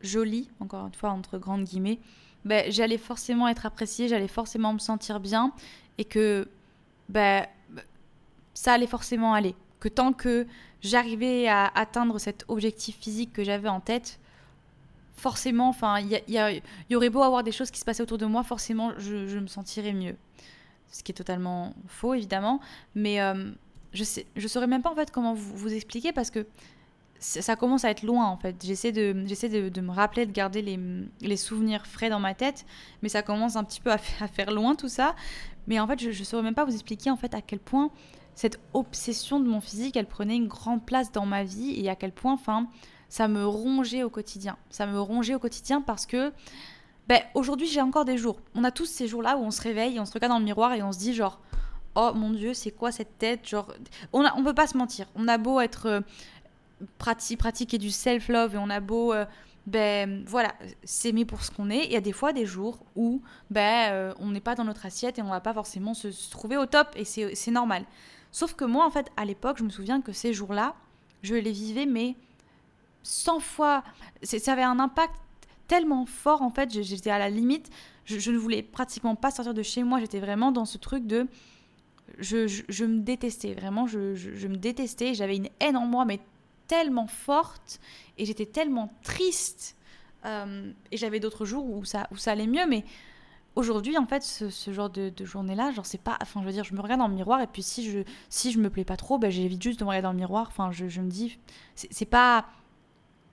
jolie, 0.00 0.48
encore 0.60 0.86
une 0.86 0.94
fois 0.94 1.10
entre 1.10 1.38
grandes 1.38 1.64
guillemets, 1.64 1.98
ben, 2.44 2.70
j'allais 2.70 2.98
forcément 2.98 3.48
être 3.48 3.66
appréciée, 3.66 4.08
j'allais 4.08 4.28
forcément 4.28 4.72
me 4.72 4.78
sentir 4.78 5.20
bien 5.20 5.52
et 5.98 6.04
que 6.04 6.48
ben, 7.08 7.46
ça 8.54 8.72
allait 8.72 8.86
forcément 8.86 9.34
aller 9.34 9.54
que 9.80 9.88
tant 9.88 10.12
que 10.12 10.46
j'arrivais 10.82 11.48
à 11.48 11.66
atteindre 11.74 12.18
cet 12.18 12.44
objectif 12.48 12.96
physique 12.98 13.32
que 13.32 13.42
j'avais 13.42 13.68
en 13.68 13.80
tête, 13.80 14.20
forcément, 15.16 15.68
enfin, 15.68 16.00
il 16.00 16.20
y, 16.88 16.96
aurait 16.96 17.10
beau 17.10 17.22
avoir 17.22 17.42
des 17.42 17.52
choses 17.52 17.70
qui 17.70 17.80
se 17.80 17.84
passaient 17.84 18.02
autour 18.02 18.18
de 18.18 18.26
moi, 18.26 18.42
forcément, 18.42 18.92
je, 18.98 19.38
me 19.38 19.46
sentirais 19.46 19.92
mieux. 19.92 20.16
Ce 20.90 21.02
qui 21.02 21.12
est 21.12 21.14
totalement 21.14 21.74
faux, 21.86 22.14
évidemment. 22.14 22.60
Mais 22.94 23.20
euh, 23.20 23.50
je 23.92 24.02
sais, 24.02 24.26
je 24.36 24.48
saurais 24.48 24.66
même 24.66 24.82
pas 24.82 24.90
en 24.90 24.94
fait 24.94 25.10
comment 25.10 25.34
vous, 25.34 25.72
expliquer 25.72 26.12
parce 26.12 26.30
que 26.30 26.46
ça 27.20 27.54
commence 27.54 27.84
à 27.84 27.90
être 27.90 28.02
loin 28.02 28.26
en 28.26 28.38
fait. 28.38 28.56
J'essaie 28.64 28.92
de, 28.92 29.14
j'essaie 29.26 29.48
de, 29.48 29.80
me 29.80 29.90
rappeler, 29.90 30.24
de 30.24 30.32
garder 30.32 30.62
les, 30.62 30.80
les, 31.20 31.36
souvenirs 31.36 31.86
frais 31.86 32.08
dans 32.08 32.18
ma 32.18 32.34
tête, 32.34 32.64
mais 33.02 33.10
ça 33.10 33.22
commence 33.22 33.56
un 33.56 33.64
petit 33.64 33.80
peu 33.80 33.92
à, 33.92 33.98
à 34.20 34.26
faire 34.26 34.50
loin 34.50 34.74
tout 34.74 34.88
ça. 34.88 35.14
Mais 35.66 35.78
en 35.78 35.86
fait, 35.86 36.00
je 36.00 36.08
ne 36.08 36.24
saurais 36.24 36.42
même 36.42 36.54
pas 36.54 36.64
vous 36.64 36.74
expliquer 36.74 37.10
en 37.10 37.16
fait 37.16 37.34
à 37.34 37.42
quel 37.42 37.60
point 37.60 37.90
cette 38.34 38.60
obsession 38.72 39.40
de 39.40 39.48
mon 39.48 39.60
physique, 39.60 39.96
elle 39.96 40.06
prenait 40.06 40.36
une 40.36 40.48
grande 40.48 40.84
place 40.84 41.12
dans 41.12 41.26
ma 41.26 41.44
vie 41.44 41.78
et 41.80 41.88
à 41.90 41.96
quel 41.96 42.12
point, 42.12 42.32
enfin, 42.32 42.68
ça 43.08 43.28
me 43.28 43.44
rongeait 43.44 44.02
au 44.02 44.10
quotidien. 44.10 44.56
Ça 44.70 44.86
me 44.86 45.00
rongeait 45.00 45.34
au 45.34 45.38
quotidien 45.38 45.80
parce 45.80 46.06
que, 46.06 46.32
ben, 47.08 47.20
aujourd'hui, 47.34 47.66
j'ai 47.66 47.80
encore 47.80 48.04
des 48.04 48.16
jours. 48.16 48.40
On 48.54 48.64
a 48.64 48.70
tous 48.70 48.86
ces 48.86 49.08
jours-là 49.08 49.36
où 49.36 49.40
on 49.40 49.50
se 49.50 49.60
réveille, 49.60 49.98
on 50.00 50.06
se 50.06 50.12
regarde 50.12 50.32
dans 50.32 50.38
le 50.38 50.44
miroir 50.44 50.72
et 50.72 50.82
on 50.82 50.92
se 50.92 50.98
dit 50.98 51.12
genre, 51.12 51.40
oh 51.96 52.12
mon 52.14 52.30
dieu, 52.30 52.54
c'est 52.54 52.70
quoi 52.70 52.92
cette 52.92 53.18
tête? 53.18 53.48
Genre, 53.48 53.72
on 54.12 54.24
a, 54.24 54.34
on 54.36 54.44
peut 54.44 54.54
pas 54.54 54.66
se 54.66 54.76
mentir. 54.76 55.06
On 55.14 55.28
a 55.28 55.38
beau 55.38 55.60
être 55.60 55.86
euh, 55.86 56.00
pratiquer 56.98 57.78
du 57.78 57.90
self-love 57.90 58.54
et 58.54 58.58
on 58.58 58.70
a 58.70 58.80
beau 58.80 59.12
euh, 59.12 59.24
ben 59.66 60.24
voilà, 60.26 60.54
s'aimer 60.84 61.24
pour 61.24 61.44
ce 61.44 61.50
qu'on 61.50 61.70
est. 61.70 61.84
Il 61.84 61.92
y 61.92 61.96
a 61.96 62.00
des 62.00 62.12
fois 62.12 62.32
des 62.32 62.46
jours 62.46 62.78
où 62.96 63.22
ben 63.50 63.92
euh, 63.92 64.14
on 64.18 64.30
n'est 64.30 64.40
pas 64.40 64.54
dans 64.54 64.64
notre 64.64 64.86
assiette 64.86 65.18
et 65.18 65.22
on 65.22 65.28
va 65.28 65.40
pas 65.40 65.52
forcément 65.52 65.94
se, 65.94 66.10
se 66.10 66.30
trouver 66.30 66.56
au 66.56 66.66
top 66.66 66.88
et 66.96 67.04
c'est 67.04 67.50
normal. 67.50 67.84
Sauf 68.32 68.54
que 68.54 68.64
moi, 68.64 68.86
en 68.86 68.90
fait, 68.90 69.10
à 69.16 69.24
l'époque, 69.24 69.58
je 69.58 69.64
me 69.64 69.70
souviens 69.70 70.00
que 70.00 70.12
ces 70.12 70.32
jours-là, 70.32 70.74
je 71.22 71.34
les 71.34 71.52
vivais, 71.52 71.86
mais 71.86 72.16
100 73.02 73.40
fois. 73.40 73.84
Ça 74.22 74.52
avait 74.52 74.62
un 74.62 74.78
impact 74.78 75.14
tellement 75.68 76.06
fort, 76.06 76.42
en 76.42 76.50
fait, 76.50 76.70
j'étais 76.70 77.10
à 77.10 77.18
la 77.18 77.30
limite. 77.30 77.70
Je, 78.04 78.30
ne 78.30 78.36
voulais 78.38 78.62
pratiquement 78.62 79.14
pas 79.14 79.30
sortir 79.30 79.54
de 79.54 79.62
chez 79.62 79.84
moi. 79.84 80.00
J'étais 80.00 80.20
vraiment 80.20 80.52
dans 80.52 80.64
ce 80.64 80.78
truc 80.78 81.06
de. 81.06 81.26
Je, 82.18 82.84
me 82.84 83.00
détestais, 83.00 83.54
vraiment, 83.54 83.86
je, 83.86 83.98
me 84.48 84.56
détestais. 84.56 85.14
J'avais 85.14 85.36
une 85.36 85.48
haine 85.60 85.76
en 85.76 85.86
moi, 85.86 86.04
mais 86.04 86.20
tellement 86.66 87.06
forte. 87.06 87.80
Et 88.18 88.24
j'étais 88.24 88.46
tellement 88.46 88.92
triste. 89.02 89.76
Euh, 90.26 90.72
et 90.90 90.96
j'avais 90.96 91.18
d'autres 91.18 91.44
jours 91.44 91.86
ça, 91.86 92.06
où 92.10 92.16
ça 92.16 92.32
allait 92.32 92.46
mieux, 92.46 92.66
mais 92.68 92.84
aujourd'hui 93.60 93.96
en 93.96 94.06
fait 94.06 94.22
ce, 94.22 94.72
genre 94.72 94.90
de, 94.90 95.12
journée 95.24 95.54
là 95.54 95.70
genre 95.70 95.86
c'est 95.86 96.00
pas 96.00 96.18
enfin 96.20 96.40
je 96.40 96.46
veux 96.46 96.52
dire 96.52 96.64
je 96.64 96.74
me 96.74 96.80
regarde 96.80 97.00
dans 97.00 97.08
le 97.08 97.14
miroir 97.14 97.40
et 97.40 97.46
puis 97.46 97.62
si 97.62 97.88
je 97.88 98.00
si 98.28 98.50
je 98.50 98.58
me 98.58 98.70
plais 98.70 98.84
pas 98.84 98.96
trop 98.96 99.18
ben 99.18 99.30
j'évite 99.30 99.62
juste 99.62 99.78
de 99.80 99.84
me 99.84 99.90
regarder 99.90 100.04
dans 100.04 100.12
le 100.12 100.18
miroir 100.18 100.46
enfin 100.48 100.70
je, 100.72 101.00
me 101.00 101.08
dis 101.08 101.38
c'est 101.74 102.04
pas 102.04 102.46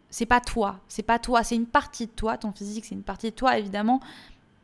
c'est 0.10 0.26
pas 0.26 0.42
toi 0.42 0.80
c'est 0.88 1.04
pas 1.04 1.18
toi 1.18 1.44
c'est 1.44 1.56
une 1.56 1.66
partie 1.66 2.06
de 2.06 2.12
toi 2.12 2.38
ton 2.38 2.52
physique 2.52 2.86
c'est 2.86 2.96
une 2.96 3.04
partie 3.04 3.32
de 3.32 3.36
toi 3.36 3.58
évidemment 3.58 4.00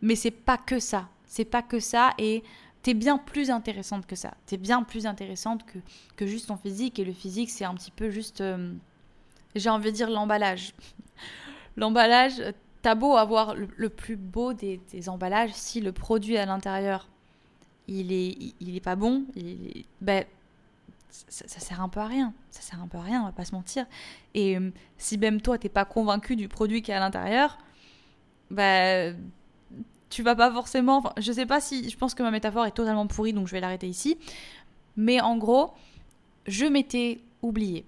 mais 0.01 0.15
c'est 0.15 0.31
pas 0.31 0.57
que 0.57 0.79
ça 0.79 1.09
c'est 1.25 1.45
pas 1.45 1.63
que 1.63 1.79
ça 1.79 2.11
et 2.19 2.43
t'es 2.83 2.93
bien 2.93 3.17
plus 3.17 3.49
intéressante 3.49 4.05
que 4.05 4.15
ça. 4.15 4.35
T'es 4.45 4.57
bien 4.57 4.83
plus 4.83 5.07
intéressante 5.07 5.65
que, 5.65 5.79
que 6.17 6.27
juste 6.27 6.49
ton 6.49 6.57
physique. 6.57 6.99
Et 6.99 7.05
le 7.05 7.13
physique, 7.13 7.49
c'est 7.49 7.65
un 7.65 7.73
petit 7.73 7.91
peu 7.91 8.09
juste, 8.09 8.41
euh, 8.41 8.73
j'ai 9.55 9.69
envie 9.69 9.91
de 9.91 9.95
dire 9.95 10.09
l'emballage. 10.09 10.73
l'emballage, 11.77 12.43
t'as 12.83 12.95
beau 12.95 13.15
avoir 13.15 13.55
le, 13.55 13.89
plus 13.89 14.17
beau 14.17 14.53
des, 14.53 14.79
emballages, 15.07 15.53
si 15.53 15.81
le 15.81 15.91
produit 15.91 16.37
à 16.37 16.45
l'intérieur, 16.45 17.07
il 17.87 18.11
est, 18.11 18.53
il, 18.59 18.75
est 18.75 18.81
pas 18.81 18.95
bon, 18.95 19.25
il, 19.35 19.85
ben, 20.01 20.25
ça, 21.09 21.59
sert 21.59 21.81
un 21.81 21.89
peu 21.89 22.01
à 22.01 22.07
rien. 22.07 22.33
Ça 22.51 22.61
sert 22.61 22.81
un 22.81 22.87
peu 22.87 22.97
à 22.97 23.01
rien, 23.01 23.21
on 23.21 23.25
va 23.25 23.31
pas 23.31 23.45
se 23.45 23.53
mentir. 23.53 23.85
Et 24.33 24.57
euh, 24.57 24.71
si 24.97 25.17
même 25.17 25.41
toi, 25.41 25.57
t'es 25.57 25.69
pas 25.69 25.85
convaincu 25.85 26.35
du 26.35 26.47
produit 26.47 26.81
qui 26.81 26.91
est 26.91 26.93
à 26.93 26.99
l'intérieur, 26.99 27.57
ben 28.51 29.17
tu 30.09 30.21
vas 30.21 30.35
pas 30.35 30.51
forcément. 30.51 31.03
Je 31.17 31.31
sais 31.31 31.45
pas 31.45 31.61
si. 31.61 31.89
Je 31.89 31.97
pense 31.97 32.13
que 32.13 32.21
ma 32.21 32.31
métaphore 32.31 32.65
est 32.65 32.71
totalement 32.71 33.07
pourrie, 33.07 33.33
donc 33.33 33.47
je 33.47 33.53
vais 33.53 33.61
l'arrêter 33.61 33.87
ici. 33.87 34.17
Mais 34.97 35.21
en 35.21 35.37
gros, 35.37 35.73
je 36.47 36.65
m'étais 36.65 37.21
oubliée. 37.41 37.85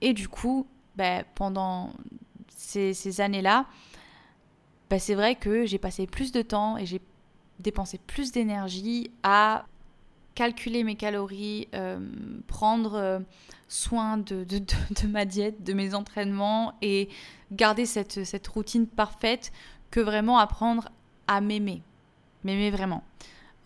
Et 0.00 0.12
du 0.12 0.28
coup, 0.28 0.66
bah, 0.96 1.24
pendant 1.34 1.92
ces, 2.68 3.20
années-là, 3.20 3.66
bah, 4.90 4.98
c'est 4.98 5.14
vrai 5.14 5.34
que 5.34 5.66
j'ai 5.66 5.78
passé 5.78 6.06
plus 6.06 6.32
de 6.32 6.42
temps 6.42 6.76
et 6.76 6.86
j'ai 6.86 7.00
dépensé 7.60 7.98
plus 7.98 8.32
d'énergie 8.32 9.10
à 9.22 9.64
calculer 10.34 10.84
mes 10.84 10.94
calories, 10.94 11.68
euh, 11.74 11.98
prendre 12.46 12.94
euh, 12.94 13.18
soin 13.66 14.18
de, 14.18 14.44
de, 14.44 15.06
ma 15.08 15.24
diète, 15.24 15.64
de 15.64 15.72
mes 15.72 15.94
entraînements 15.94 16.74
et 16.80 17.08
garder 17.50 17.86
cette, 17.86 18.24
cette 18.24 18.46
routine 18.46 18.86
parfaite 18.86 19.50
que 19.90 20.00
vraiment 20.00 20.38
apprendre 20.38 20.90
à 21.26 21.40
m'aimer. 21.40 21.82
M'aimer 22.44 22.70
vraiment. 22.70 23.02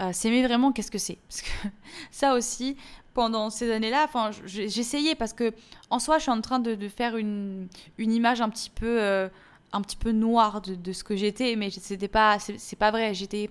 Euh, 0.01 0.13
s'aimer 0.13 0.43
vraiment, 0.45 0.73
qu'est-ce 0.73 0.91
que 0.91 0.99
c'est? 0.99 1.19
Parce 1.29 1.43
que 1.43 1.69
ça 2.11 2.35
aussi, 2.35 2.77
pendant 3.15 3.51
ces 3.51 3.71
années-là, 3.71 4.05
enfin, 4.05 4.31
j'essayais 4.45 5.15
parce 5.15 5.33
que 5.33 5.53
en 5.91 5.99
soi, 5.99 6.19
je 6.19 6.23
suis 6.23 6.31
en 6.31 6.41
train 6.41 6.59
de, 6.59 6.89
faire 6.89 7.17
une, 7.17 7.69
une, 7.99 8.13
image 8.13 8.41
un 8.41 8.49
petit 8.49 8.71
peu, 8.71 9.01
euh, 9.01 9.29
un 9.73 9.81
petit 9.83 9.97
peu 9.97 10.13
noire 10.13 10.61
de, 10.63 10.93
ce 10.93 11.05
que 11.05 11.15
j'étais, 11.15 11.57
mais 11.57 11.71
c'était 11.71 12.09
pas, 12.09 12.39
c'est 12.39 12.77
pas 12.77 12.91
vrai. 12.91 13.15
J'étais, 13.15 13.51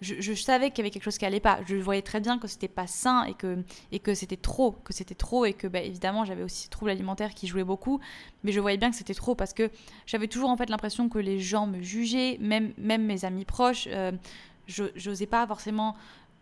je, 0.00 0.34
savais 0.34 0.70
qu'il 0.70 0.78
y 0.78 0.80
avait 0.82 0.90
quelque 0.90 1.02
chose 1.02 1.18
qui 1.18 1.26
allait 1.26 1.40
pas. 1.40 1.60
Je 1.66 1.76
voyais 1.76 2.02
très 2.02 2.20
bien 2.20 2.38
que 2.38 2.48
c'était 2.48 2.68
pas 2.68 2.86
sain 2.86 3.24
et 3.24 3.34
que, 3.34 3.62
et 3.92 3.98
que 3.98 4.14
c'était 4.14 4.36
trop, 4.36 4.72
que 4.72 4.92
c'était 4.92 5.14
trop 5.14 5.44
et 5.44 5.52
que 5.52 5.66
bah, 5.66 5.80
évidemment 5.80 6.24
j'avais 6.24 6.42
aussi 6.42 6.64
ce 6.64 6.70
trouble 6.70 6.90
alimentaire 6.90 7.34
qui 7.34 7.46
jouait 7.46 7.64
beaucoup, 7.64 8.00
mais 8.42 8.52
je 8.52 8.60
voyais 8.60 8.78
bien 8.78 8.90
que 8.90 8.96
c'était 8.96 9.14
trop 9.14 9.34
parce 9.34 9.52
que 9.52 9.70
j'avais 10.06 10.28
toujours 10.28 10.50
en 10.50 10.56
fait 10.56 10.70
l'impression 10.70 11.08
que 11.08 11.18
les 11.18 11.38
gens 11.38 11.66
me 11.66 11.82
jugeaient, 11.82 12.38
même, 12.40 12.72
même 12.78 13.04
mes 13.04 13.24
amis 13.24 13.44
proches. 13.44 13.88
Euh, 13.90 14.12
je 14.66 14.84
n'osais 15.08 15.26
pas 15.26 15.46
forcément. 15.46 15.96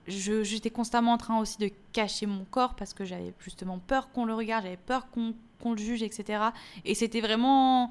J'étais 0.06 0.70
constamment 0.70 1.12
en 1.12 1.18
train 1.18 1.38
aussi 1.38 1.58
de 1.58 1.70
cacher 1.92 2.26
mon 2.26 2.44
corps 2.44 2.74
parce 2.74 2.94
que 2.94 3.04
j'avais 3.04 3.34
justement 3.40 3.78
peur 3.78 4.10
qu'on 4.10 4.24
le 4.24 4.32
regarde, 4.34 4.64
j'avais 4.64 4.78
peur 4.78 5.08
qu'on 5.10 5.72
le 5.72 5.78
juge, 5.78 6.02
etc. 6.02 6.44
Et 6.84 6.94
c'était 6.94 7.20
vraiment. 7.20 7.90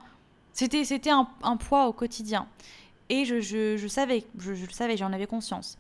C'était 0.54 1.10
un, 1.12 1.28
un 1.44 1.58
poids 1.58 1.88
au 1.88 1.94
quotidien. 1.94 2.48
Et 3.10 3.26
je, 3.26 3.88
savais, 3.88 4.26
je, 4.38 4.52
le 4.52 4.72
savais, 4.72 4.98
j'en 4.98 5.14
avais 5.14 5.28
conscience. 5.28 5.78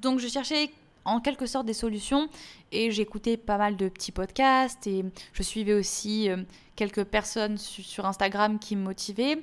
Donc 0.00 0.18
je 0.18 0.28
cherchais 0.28 0.70
en 1.04 1.20
quelque 1.20 1.46
sorte 1.46 1.66
des 1.66 1.74
solutions 1.74 2.28
et 2.72 2.90
j'écoutais 2.90 3.36
pas 3.36 3.58
mal 3.58 3.76
de 3.76 3.88
petits 3.88 4.12
podcasts 4.12 4.86
et 4.86 5.04
je 5.34 5.42
suivais 5.42 5.74
aussi 5.74 6.30
euh, 6.30 6.38
quelques 6.76 7.04
personnes 7.04 7.58
sur 7.58 8.06
Instagram 8.06 8.58
qui 8.58 8.74
me 8.76 8.82
motivaient 8.82 9.42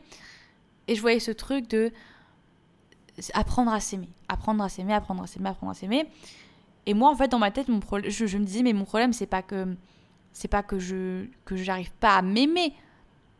et 0.87 0.95
je 0.95 1.01
voyais 1.01 1.19
ce 1.19 1.29
truc 1.29 1.67
de 1.69 1.91
apprendre 3.33 3.71
à 3.71 3.79
s'aimer, 3.79 4.09
apprendre 4.27 4.63
à 4.63 4.69
s'aimer, 4.69 4.93
apprendre 4.93 5.23
à 5.23 5.27
s'aimer, 5.27 5.49
apprendre 5.49 5.71
à 5.71 5.75
s'aimer. 5.75 6.07
Et 6.85 6.93
moi 6.93 7.09
en 7.09 7.15
fait 7.15 7.27
dans 7.27 7.39
ma 7.39 7.51
tête 7.51 7.67
mon 7.67 7.79
je, 8.07 8.25
je, 8.25 8.37
me 8.37 8.43
disais 8.43 8.63
mais 8.63 8.73
mon 8.73 8.85
problème 8.85 9.13
c'est 9.13 9.27
pas 9.27 9.41
que 9.41 9.75
c'est 10.33 10.47
pas 10.47 10.63
que 10.63 10.79
je 10.79 11.25
que 11.45 11.55
j'arrive 11.55 11.91
pas 11.99 12.15
à 12.15 12.21
m'aimer, 12.21 12.73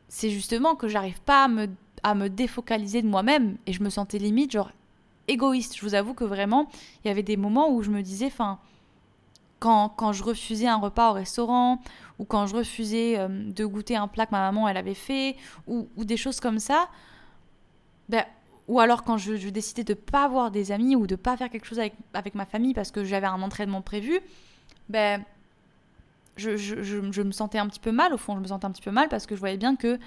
c'est 0.08 0.30
justement 0.30 0.76
que 0.76 0.88
j'arrive 0.88 1.22
pas 1.22 1.46
à 1.46 1.48
me 1.48 1.68
à 2.04 2.16
me 2.16 2.30
défocaliser 2.30 3.02
de 3.02 3.08
moi-même 3.08 3.58
et 3.66 3.74
je 3.74 3.84
me 3.84 3.90
sentais 3.90 4.18
limite 4.18 4.52
genre 4.52 4.72
égoïste. 5.28 5.76
Je 5.78 5.82
vous 5.82 5.96
avoue 5.96 6.14
que 6.14 6.24
vraiment, 6.24 6.68
il 7.04 7.08
y 7.08 7.12
avait 7.12 7.24
des 7.24 7.38
moments 7.38 7.70
où 7.70 7.82
je 7.82 7.90
me 7.90 8.02
disais, 8.02 8.28
enfin, 8.28 8.60
quand, 9.60 9.90
quand, 9.90 10.12
je 10.14 10.24
refusais 10.24 10.68
un 10.68 10.78
repas 10.78 11.12
au 11.12 11.14
restaurant 11.14 11.80
ou 12.20 12.26
quand 12.26 12.48
je 12.48 12.56
refusais 12.56 13.20
euh, 13.20 13.28
de 13.30 13.66
goûter 13.66 13.96
un 13.96 14.08
plat 14.08 14.26
que 14.26 14.32
ma 14.32 14.40
maman 14.40 14.68
elle 14.68 14.78
avait 14.78 14.96
fait 14.96 15.36
ou, 15.68 15.88
ou 15.98 16.04
des 16.04 16.18
choses 16.18 16.40
comme 16.40 16.60
ça, 16.60 16.90
ben, 18.10 18.26
ou 18.68 18.80
alors 18.80 19.04
quand 19.04 19.18
je, 19.18 19.50
décidais 19.50 19.84
de 19.84 19.94
pas 19.94 20.24
avoir 20.24 20.52
des 20.52 20.72
amis 20.72 20.96
ou 20.96 21.08
de 21.08 21.16
pas 21.16 21.36
faire 21.38 21.50
quelque 21.50 21.66
chose 21.66 21.80
avec, 21.80 21.94
avec 22.14 22.36
ma 22.36 22.46
famille 22.46 22.74
parce 22.74 22.92
que 22.92 23.04
j'avais 23.04 23.28
un 23.28 23.42
entraînement 23.42 23.82
prévu, 23.82 24.20
ben 24.90 25.24
je, 26.38 27.22
me 27.22 27.32
sentais 27.32 27.58
un 27.58 27.68
petit 27.68 27.80
peu 27.80 27.92
mal, 27.92 28.14
au 28.14 28.18
fond 28.18 28.36
je 28.36 28.40
me 28.40 28.48
sentais 28.48 28.66
un 28.66 28.72
petit 28.72 28.82
peu 28.82 28.92
mal 28.92 29.10
parce 29.10 29.26
que 29.26 29.36
je 29.36 29.40
voyais 29.40 29.58
bien 29.58 29.76
que 29.76 30.00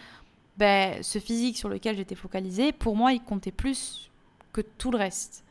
ben, 0.57 1.03
ce 1.03 1.19
physique 1.19 1.57
sur 1.57 1.69
lequel 1.69 1.97
j'étais 1.97 2.15
focalisée, 2.15 2.73
pour 2.73 2.97
moi, 2.97 3.13
il 3.13 3.21
comptait 3.21 3.51
plus 3.51 4.11
que 4.53 4.61
tout 4.61 4.91
le 4.91 4.99
reste. 4.99 5.45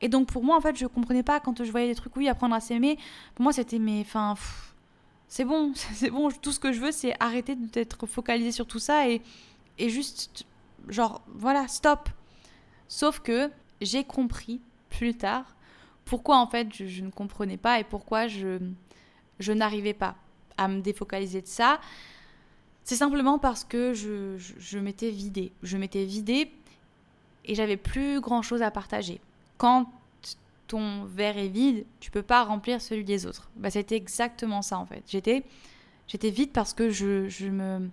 Et 0.00 0.08
donc 0.08 0.28
pour 0.28 0.44
moi, 0.44 0.56
en 0.56 0.60
fait, 0.60 0.76
je 0.76 0.86
comprenais 0.86 1.22
pas 1.22 1.40
quand 1.40 1.64
je 1.64 1.70
voyais 1.70 1.88
des 1.88 1.94
trucs, 1.94 2.14
oui, 2.16 2.28
apprendre 2.28 2.54
à 2.54 2.60
s'aimer. 2.60 2.98
Pour 3.34 3.42
moi, 3.42 3.52
c'était, 3.52 3.78
mais 3.78 4.00
enfin, 4.00 4.34
c'est 5.28 5.44
bon, 5.44 5.72
c'est 5.74 6.10
bon, 6.10 6.30
tout 6.30 6.52
ce 6.52 6.60
que 6.60 6.72
je 6.72 6.80
veux, 6.80 6.92
c'est 6.92 7.14
arrêter 7.20 7.56
d'être 7.56 8.06
focalisé 8.06 8.52
sur 8.52 8.66
tout 8.66 8.78
ça 8.78 9.08
et, 9.08 9.20
et 9.78 9.88
juste, 9.88 10.46
genre, 10.88 11.22
voilà, 11.28 11.68
stop. 11.68 12.08
Sauf 12.88 13.20
que 13.20 13.50
j'ai 13.80 14.04
compris 14.04 14.60
plus 14.90 15.14
tard 15.14 15.56
pourquoi, 16.06 16.38
en 16.38 16.46
fait, 16.46 16.72
je, 16.72 16.86
je 16.86 17.02
ne 17.02 17.10
comprenais 17.10 17.56
pas 17.56 17.80
et 17.80 17.84
pourquoi 17.84 18.28
je, 18.28 18.58
je 19.40 19.52
n'arrivais 19.52 19.92
pas 19.92 20.14
à 20.56 20.68
me 20.68 20.80
défocaliser 20.80 21.42
de 21.42 21.46
ça. 21.46 21.80
C'est 22.84 22.96
simplement 22.96 23.38
parce 23.38 23.64
que 23.64 23.92
je, 23.92 24.38
je, 24.38 24.78
m'étais 24.78 25.10
vidée. 25.10 25.52
Je 25.62 25.76
m'étais 25.76 26.04
vidée 26.04 26.52
et 27.44 27.54
j'avais 27.56 27.76
plus 27.76 28.20
grand 28.20 28.40
chose 28.42 28.62
à 28.62 28.70
partager. 28.70 29.20
Quand 29.58 29.90
ton 30.68 31.04
verre 31.04 31.38
est 31.38 31.48
vide, 31.48 31.84
tu 31.98 32.12
peux 32.12 32.22
pas 32.22 32.44
remplir 32.44 32.80
celui 32.80 33.04
des 33.04 33.26
autres. 33.26 33.50
Bah, 33.56 33.70
c'était 33.70 33.96
exactement 33.96 34.62
ça 34.62 34.78
en 34.78 34.86
fait. 34.86 35.02
J'étais, 35.08 35.42
j'étais 36.06 36.30
vide 36.30 36.52
parce 36.52 36.72
que 36.72 36.90
je, 36.90 37.28
je, 37.28 37.48
me, 37.48 37.90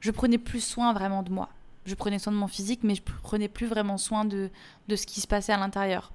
je 0.00 0.10
prenais 0.10 0.38
plus 0.38 0.64
soin 0.64 0.94
vraiment 0.94 1.22
de 1.22 1.30
moi. 1.30 1.50
Je 1.84 1.94
prenais 1.94 2.18
soin 2.18 2.32
de 2.32 2.38
mon 2.38 2.48
physique, 2.48 2.80
mais 2.82 2.94
je 2.94 3.02
prenais 3.22 3.48
plus 3.48 3.66
vraiment 3.66 3.98
soin 3.98 4.24
de, 4.24 4.50
de 4.88 4.96
ce 4.96 5.06
qui 5.06 5.20
se 5.20 5.26
passait 5.26 5.52
à 5.52 5.58
l'intérieur. 5.58 6.12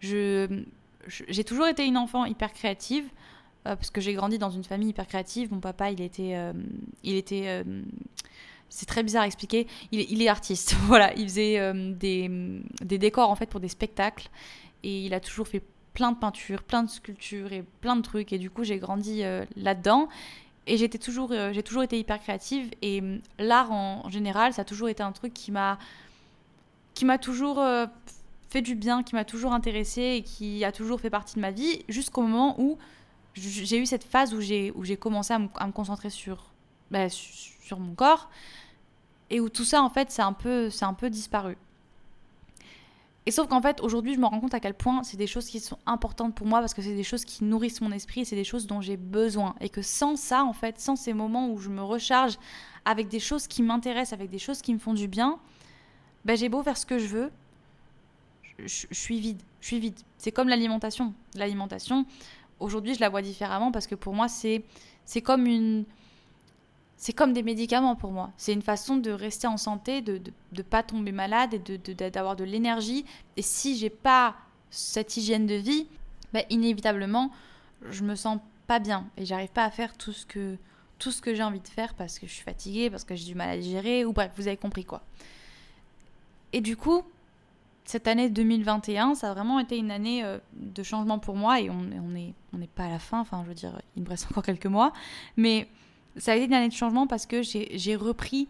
J'ai 0.00 1.44
toujours 1.44 1.66
été 1.66 1.84
une 1.84 1.96
enfant 1.96 2.24
hyper 2.24 2.52
créative. 2.52 3.04
Euh, 3.66 3.76
parce 3.76 3.90
que 3.90 4.00
j'ai 4.00 4.14
grandi 4.14 4.38
dans 4.38 4.50
une 4.50 4.64
famille 4.64 4.88
hyper 4.88 5.06
créative. 5.06 5.52
Mon 5.52 5.60
papa, 5.60 5.90
il 5.90 6.00
était, 6.00 6.34
euh, 6.34 6.52
il 7.02 7.14
était, 7.14 7.44
euh, 7.46 7.82
c'est 8.70 8.86
très 8.86 9.02
bizarre 9.02 9.24
à 9.24 9.26
expliquer. 9.26 9.66
Il, 9.92 10.22
est 10.22 10.28
artiste, 10.28 10.74
voilà. 10.84 11.12
Il 11.16 11.28
faisait 11.28 11.72
des, 11.74 12.30
des, 12.80 12.98
décors 12.98 13.28
en 13.28 13.34
fait 13.34 13.46
pour 13.46 13.60
des 13.60 13.68
spectacles 13.68 14.30
et 14.82 15.04
il 15.04 15.12
a 15.12 15.20
toujours 15.20 15.46
fait 15.46 15.62
plein 15.92 16.12
de 16.12 16.16
peintures, 16.16 16.62
plein 16.62 16.82
de 16.84 16.88
sculptures 16.88 17.52
et 17.52 17.62
plein 17.80 17.96
de 17.96 18.02
trucs. 18.02 18.32
Et 18.32 18.38
du 18.38 18.48
coup, 18.48 18.64
j'ai 18.64 18.78
grandi 18.78 19.22
là-dedans. 19.56 20.08
Et 20.66 20.76
j'étais 20.76 20.98
toujours, 20.98 21.32
j'ai 21.52 21.62
toujours 21.62 21.82
été 21.82 21.98
hyper 21.98 22.20
créative. 22.20 22.70
Et 22.82 23.02
l'art 23.38 23.72
en, 23.72 24.08
général, 24.10 24.52
ça 24.52 24.62
a 24.62 24.64
toujours 24.64 24.88
été 24.88 25.02
un 25.02 25.12
truc 25.12 25.32
qui 25.34 25.50
m'a, 25.50 25.78
qui 26.94 27.04
m'a 27.04 27.18
toujours 27.18 27.60
fait 28.50 28.62
du 28.62 28.74
bien, 28.74 29.02
qui 29.02 29.14
m'a 29.14 29.24
toujours 29.24 29.52
intéressée 29.52 30.16
et 30.18 30.22
qui 30.22 30.64
a 30.64 30.72
toujours 30.72 31.00
fait 31.00 31.10
partie 31.10 31.36
de 31.36 31.40
ma 31.40 31.50
vie, 31.50 31.84
jusqu'au 31.88 32.22
moment 32.22 32.60
où 32.60 32.78
j'ai 33.34 33.78
eu 33.78 33.86
cette 33.86 34.04
phase 34.04 34.34
où 34.34 34.40
j'ai 34.40 34.72
où 34.74 34.84
j'ai 34.84 34.96
commencé 34.96 35.32
à 35.32 35.38
me, 35.38 35.48
concentrer 35.72 36.10
sur 36.10 36.52
bah, 36.90 37.08
sur 37.08 37.78
mon 37.78 37.94
corps 37.94 38.28
et 39.30 39.40
où 39.40 39.48
tout 39.48 39.64
ça 39.64 39.82
en 39.82 39.90
fait 39.90 40.10
c'est 40.10 40.22
un 40.22 40.32
peu 40.32 40.70
c'est 40.70 40.84
un 40.84 40.94
peu 40.94 41.10
disparu 41.10 41.56
et 43.26 43.30
sauf 43.30 43.48
qu'en 43.48 43.60
fait 43.60 43.80
aujourd'hui 43.80 44.14
je 44.14 44.20
me 44.20 44.26
rends 44.26 44.40
compte 44.40 44.54
à 44.54 44.60
quel 44.60 44.74
point 44.74 45.02
c'est 45.02 45.16
des 45.16 45.26
choses 45.26 45.46
qui 45.46 45.60
sont 45.60 45.78
importantes 45.86 46.34
pour 46.34 46.46
moi 46.46 46.60
parce 46.60 46.74
que 46.74 46.82
c'est 46.82 46.94
des 46.94 47.02
choses 47.02 47.24
qui 47.24 47.44
nourrissent 47.44 47.80
mon 47.80 47.92
esprit 47.92 48.22
et 48.22 48.24
c'est 48.24 48.36
des 48.36 48.44
choses 48.44 48.66
dont 48.66 48.80
j'ai 48.80 48.96
besoin. 48.96 49.54
Et 49.60 49.68
que 49.68 49.82
sans 49.82 50.16
ça 50.16 50.44
en 50.44 50.52
fait 50.52 50.78
sans 50.80 50.96
ces 50.96 51.12
moments 51.12 51.50
où 51.50 51.58
je 51.58 51.68
me 51.68 51.82
recharge 51.82 52.38
avec 52.84 53.08
des 53.08 53.20
choses 53.20 53.46
qui 53.46 53.62
m'intéressent 53.62 54.14
avec 54.18 54.30
des 54.30 54.38
choses 54.38 54.62
qui 54.62 54.72
me 54.72 54.78
font 54.78 54.94
du 54.94 55.08
bien 55.08 55.38
ben 56.24 56.36
j'ai 56.36 56.48
beau 56.48 56.62
faire 56.62 56.76
ce 56.76 56.86
que 56.86 56.98
je 56.98 57.06
veux 57.06 57.30
je, 58.58 58.86
je 58.90 58.98
suis 58.98 59.20
vide 59.20 59.42
je 59.60 59.66
suis 59.66 59.78
vide. 59.78 59.98
C'est 60.18 60.32
comme 60.32 60.48
l'alimentation. 60.48 61.14
L'alimentation 61.34 62.06
aujourd'hui, 62.58 62.94
je 62.94 63.00
la 63.00 63.08
vois 63.08 63.22
différemment 63.22 63.72
parce 63.72 63.86
que 63.86 63.94
pour 63.94 64.14
moi, 64.14 64.28
c'est 64.28 64.62
c'est 65.04 65.22
comme 65.22 65.46
une 65.46 65.84
c'est 67.00 67.14
comme 67.14 67.32
des 67.32 67.42
médicaments 67.42 67.96
pour 67.96 68.12
moi. 68.12 68.30
C'est 68.36 68.52
une 68.52 68.60
façon 68.60 68.98
de 68.98 69.10
rester 69.10 69.46
en 69.46 69.56
santé, 69.56 70.02
de 70.02 70.20
ne 70.52 70.62
pas 70.62 70.82
tomber 70.82 71.12
malade 71.12 71.54
et 71.54 72.10
d'avoir 72.10 72.36
de, 72.36 72.44
de, 72.44 72.50
l'énergie. 72.50 73.06
Et 73.38 73.42
si 73.42 73.78
j'ai 73.78 73.88
pas 73.88 74.36
cette 74.68 75.16
hygiène 75.16 75.46
de 75.46 75.54
vie, 75.54 75.86
bah, 76.34 76.42
inévitablement, 76.50 77.30
je 77.88 78.04
me 78.04 78.14
sens 78.14 78.38
pas 78.66 78.80
bien 78.80 79.06
et 79.16 79.24
j'arrive 79.24 79.48
pas 79.48 79.64
à 79.64 79.70
faire 79.70 79.96
tout 79.96 80.12
ce 80.12 80.26
que 80.26 80.58
tout 80.98 81.10
ce 81.10 81.22
que 81.22 81.34
j'ai 81.34 81.42
envie 81.42 81.60
de 81.60 81.68
faire 81.68 81.94
parce 81.94 82.18
que 82.18 82.26
je 82.26 82.32
suis 82.32 82.44
fatiguée, 82.44 82.90
parce 82.90 83.04
que 83.04 83.14
j'ai 83.16 83.24
du 83.24 83.34
mal 83.34 83.48
à 83.48 83.56
digérer 83.56 84.04
ou 84.04 84.12
bref, 84.12 84.30
vous 84.36 84.46
avez 84.46 84.58
compris 84.58 84.84
quoi. 84.84 85.00
Et 86.52 86.60
du 86.60 86.76
coup, 86.76 87.02
cette 87.86 88.08
année 88.08 88.28
2021, 88.28 89.14
ça 89.14 89.30
a 89.30 89.32
vraiment 89.32 89.58
été 89.58 89.78
une 89.78 89.90
année 89.90 90.22
euh, 90.22 90.36
de 90.52 90.82
changement 90.82 91.18
pour 91.18 91.34
moi 91.34 91.62
et 91.62 91.70
on 91.70 91.80
n'est 91.80 92.34
on 92.52 92.58
pas 92.76 92.84
à 92.84 92.90
la 92.90 92.98
fin, 92.98 93.20
enfin 93.20 93.40
je 93.44 93.48
veux 93.48 93.54
dire, 93.54 93.80
il 93.96 94.02
me 94.02 94.08
reste 94.10 94.26
encore 94.30 94.44
quelques 94.44 94.66
mois, 94.66 94.92
mais 95.38 95.66
ça 96.16 96.32
a 96.32 96.36
été 96.36 96.46
une 96.46 96.54
année 96.54 96.68
de 96.68 96.74
changement 96.74 97.06
parce 97.06 97.26
que 97.26 97.42
j'ai 97.42 97.96
repris 97.96 98.48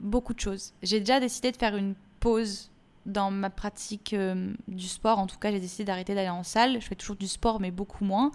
beaucoup 0.00 0.34
de 0.34 0.40
choses. 0.40 0.72
J'ai 0.82 1.00
déjà 1.00 1.20
décidé 1.20 1.52
de 1.52 1.56
faire 1.56 1.76
une 1.76 1.94
pause 2.20 2.70
dans 3.06 3.30
ma 3.30 3.50
pratique 3.50 4.12
euh, 4.12 4.52
du 4.68 4.86
sport. 4.86 5.18
En 5.18 5.26
tout 5.26 5.38
cas, 5.38 5.50
j'ai 5.50 5.60
décidé 5.60 5.84
d'arrêter 5.84 6.14
d'aller 6.14 6.28
en 6.28 6.42
salle. 6.42 6.80
Je 6.80 6.86
fais 6.86 6.94
toujours 6.94 7.16
du 7.16 7.28
sport, 7.28 7.60
mais 7.60 7.70
beaucoup 7.70 8.04
moins. 8.04 8.30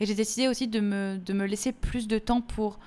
Et 0.00 0.06
j'ai 0.06 0.14
décidé 0.14 0.48
aussi 0.48 0.68
de 0.68 0.80
me, 0.80 1.18
de 1.18 1.32
me 1.32 1.46
laisser 1.46 1.72
plus 1.72 2.06
de 2.06 2.18
temps 2.18 2.40
pour 2.40 2.78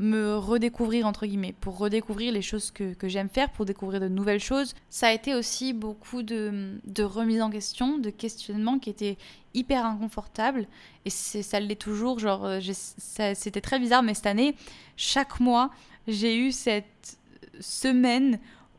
me 0.00 0.34
redécouvrir, 0.36 1.06
entre 1.06 1.26
guillemets, 1.26 1.54
pour 1.60 1.76
redécouvrir 1.76 2.32
les 2.32 2.40
choses 2.40 2.70
que, 2.70 2.94
que 2.94 3.06
j'aime 3.06 3.28
faire, 3.28 3.50
pour 3.50 3.66
découvrir 3.66 4.00
de 4.00 4.08
nouvelles 4.08 4.40
choses. 4.40 4.74
Ça 4.88 5.08
a 5.08 5.12
été 5.12 5.34
aussi 5.34 5.74
beaucoup 5.74 6.22
de, 6.22 6.80
de 6.84 7.02
remise 7.02 7.42
en 7.42 7.50
question, 7.50 7.98
de 7.98 8.08
questionnement 8.08 8.78
qui 8.78 8.88
étaient 8.88 9.18
hyper 9.52 9.84
inconfortables. 9.84 10.66
Et 11.04 11.10
ça 11.10 11.60
l'est 11.60 11.76
toujours. 11.80 12.18
Genre, 12.18 12.46
euh, 12.46 12.60
c'était 12.96 13.60
très 13.60 13.78
bizarre, 13.78 14.02
mais 14.02 14.14
cette 14.14 14.26
année, 14.26 14.56
chaque 14.96 15.38
mois, 15.38 15.70
j'ai 16.08 16.38
eu 16.38 16.50
cette 16.50 17.18
semaine 17.60 18.38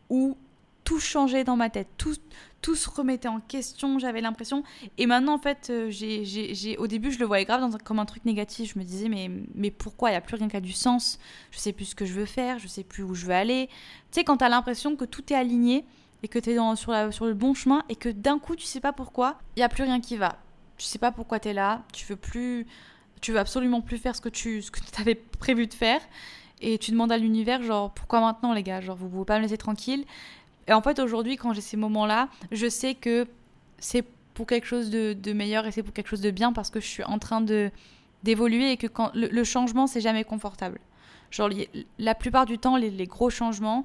où 0.10 0.36
tout 0.84 1.00
changeait 1.00 1.44
dans 1.44 1.56
ma 1.56 1.70
tête, 1.70 1.88
tout, 1.98 2.16
tout 2.62 2.76
se 2.76 2.90
remettait 2.90 3.28
en 3.28 3.40
question, 3.40 4.00
j'avais 4.00 4.22
l'impression. 4.22 4.64
Et 4.98 5.06
maintenant, 5.06 5.34
en 5.34 5.40
fait, 5.40 5.70
euh, 5.70 5.90
j'ai, 5.90 6.78
au 6.78 6.88
début, 6.88 7.12
je 7.12 7.20
le 7.20 7.26
voyais 7.26 7.46
grave 7.46 7.78
comme 7.84 8.00
un 8.00 8.06
truc 8.06 8.24
négatif. 8.26 8.74
Je 8.74 8.80
me 8.80 8.84
disais, 8.84 9.10
mais, 9.10 9.30
mais 9.56 9.72
pourquoi? 9.72 10.10
Il 10.10 10.14
n'y 10.14 10.18
a 10.18 10.22
plus 10.22 10.36
rien 10.36 10.48
qui 10.48 10.58
a 10.58 10.62
du 10.62 10.72
sens. 10.72 11.20
Je 11.52 11.60
sais 11.60 11.74
plus 11.74 11.86
ce 11.86 11.96
que 11.96 12.06
je 12.06 12.14
veux 12.14 12.26
faire, 12.26 12.60
je 12.60 12.68
sais 12.68 12.84
plus 12.84 13.04
où 13.04 13.16
je 13.16 13.26
veux 13.26 13.34
aller. 13.34 13.68
Tu 13.68 13.74
sais, 14.20 14.24
quand 14.24 14.38
tu 14.38 14.44
as 14.44 14.50
l'impression 14.50 14.96
que 14.96 15.06
tout 15.06 15.34
est 15.34 15.36
aligné 15.36 15.86
et 16.24 16.28
que 16.28 16.38
tu 16.40 16.52
es 16.52 16.56
dans, 16.56 16.76
sur, 16.76 16.92
la, 16.92 17.12
sur 17.12 17.26
le 17.26 17.34
bon 17.34 17.54
chemin 17.54 17.84
et 17.90 17.96
que 17.96 18.10
d'un 18.10 18.38
coup, 18.38 18.56
tu 18.56 18.66
sais 18.66 18.80
pas 18.80 18.94
pourquoi, 18.94 19.40
il 19.56 19.60
n'y 19.60 19.64
a 19.64 19.70
plus 19.70 19.84
rien 19.84 20.00
qui 20.00 20.18
va. 20.18 20.38
Tu 20.78 20.86
sais 20.86 21.00
pas 21.00 21.12
pourquoi 21.12 21.40
tu 21.40 21.50
es 21.50 21.54
là, 21.54 21.84
tu 21.94 22.06
veux 22.06 22.16
plus. 22.16 22.68
Tu 23.22 23.32
veux 23.32 23.40
absolument 23.40 23.82
plus 23.82 23.98
faire 24.00 24.16
ce 24.16 24.22
que 24.22 24.30
tu 24.30 24.62
ce 24.64 24.72
que 24.72 24.80
avais 25.00 25.16
prévu 25.16 25.68
de 25.68 25.74
faire. 25.74 26.02
Et 26.64 26.78
tu 26.78 26.92
demandes 26.92 27.12
à 27.12 27.18
l'univers, 27.18 27.64
genre, 27.64 27.92
pourquoi 27.92 28.22
maintenant, 28.22 28.54
les 28.54 28.62
gars? 28.62 28.82
Genre, 28.82 28.96
vous 28.96 29.10
pouvez 29.10 29.26
pas 29.26 29.38
me 29.38 29.44
laisser 29.44 29.58
tranquille 29.58 30.06
et 30.68 30.74
en 30.74 30.82
fait, 30.82 31.00
aujourd'hui, 31.00 31.38
quand 31.38 31.54
j'ai 31.54 31.62
ces 31.62 31.78
moments-là, 31.78 32.30
je 32.52 32.70
sais 32.70 32.94
que 32.94 33.28
c'est 33.80 34.06
pour 34.34 34.46
quelque 34.46 34.66
chose 34.66 34.90
de, 34.90 35.34
meilleur 35.34 35.66
et 35.66 35.72
c'est 35.72 35.84
pour 35.84 35.94
quelque 35.94 36.08
chose 36.08 36.22
de 36.22 36.32
bien 36.32 36.54
parce 36.54 36.70
que 36.70 36.80
je 36.80 36.88
suis 36.88 37.04
en 37.04 37.20
train 37.20 37.42
de 37.42 37.72
d'évoluer 38.24 38.72
et 38.72 38.78
que 38.78 38.86
le, 39.16 39.44
changement, 39.44 39.88
c'est 39.88 40.00
jamais 40.00 40.24
confortable. 40.24 40.80
Genre, 41.32 41.50
la 41.98 42.14
plupart 42.14 42.46
du 42.46 42.60
temps, 42.60 42.78
les, 42.78 43.08
gros 43.08 43.32
changements, 43.32 43.84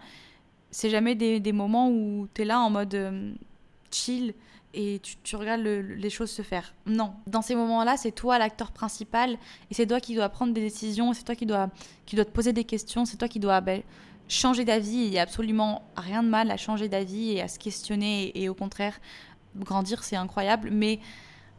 c'est 0.71 0.90
jamais 0.90 1.14
des, 1.14 1.52
moments 1.52 1.88
où 1.88 2.28
tu 2.35 2.42
es 2.42 2.45
là 2.45 2.61
en 2.61 2.68
mode 2.68 2.95
euh, 2.95 3.33
chill 3.90 4.35
et 4.75 5.00
tu, 5.25 5.37
regardes 5.37 5.62
les 5.62 6.11
choses 6.11 6.30
se 6.30 6.42
faire. 6.42 6.75
Non, 6.85 7.14
dans 7.26 7.40
ces 7.40 7.54
moments-là, 7.54 7.97
c'est 7.97 8.12
toi 8.12 8.38
l'acteur 8.38 8.73
principal 8.73 9.38
et 9.71 9.75
c'est 9.75 9.87
toi 9.87 10.00
qui 10.00 10.14
dois 10.14 10.28
prendre 10.28 10.52
des 10.52 10.61
décisions, 10.61 11.14
c'est 11.14 11.25
toi 11.25 11.35
qui 11.35 11.47
dois, 11.47 11.71
qui 12.04 12.14
te 12.14 12.23
poser 12.23 12.52
des 12.52 12.64
questions, 12.64 13.06
c'est 13.06 13.16
toi 13.16 13.28
qui 13.28 13.40
dois 13.40 13.62
ben, 13.62 13.83
changer 14.28 14.64
d'avis, 14.64 15.04
il 15.04 15.11
n'y 15.11 15.18
a 15.18 15.23
absolument 15.23 15.83
rien 15.97 16.23
de 16.23 16.28
mal 16.28 16.50
à 16.50 16.56
changer 16.56 16.88
d'avis 16.88 17.33
et 17.33 17.42
à 17.42 17.49
se 17.49 17.59
questionner 17.59 18.33
et, 18.35 18.49
au 18.49 18.54
contraire 18.54 18.99
grandir, 19.56 20.04
c'est 20.04 20.16
incroyable. 20.16 20.71
Mais 20.71 21.00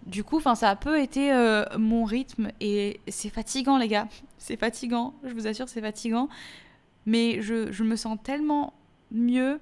du 0.06 0.24
coup, 0.24 0.40
ça 0.40 0.70
a 0.70 0.76
peu 0.76 1.00
été 1.00 1.34
euh, 1.34 1.66
mon 1.78 2.06
rythme 2.06 2.52
et 2.60 3.00
c'est 3.08 3.30
fatigant 3.30 3.78
les 3.78 3.88
gars, 3.88 4.08
c'est 4.38 4.58
fatigant, 4.58 5.14
je 5.24 5.34
vous 5.34 5.48
assure 5.48 5.68
c'est 5.70 5.82
fatigant. 5.82 6.30
Mais 7.06 7.42
je, 7.42 7.84
me 7.84 7.96
sens 7.96 8.18
tellement 8.22 8.74
mieux, 9.12 9.62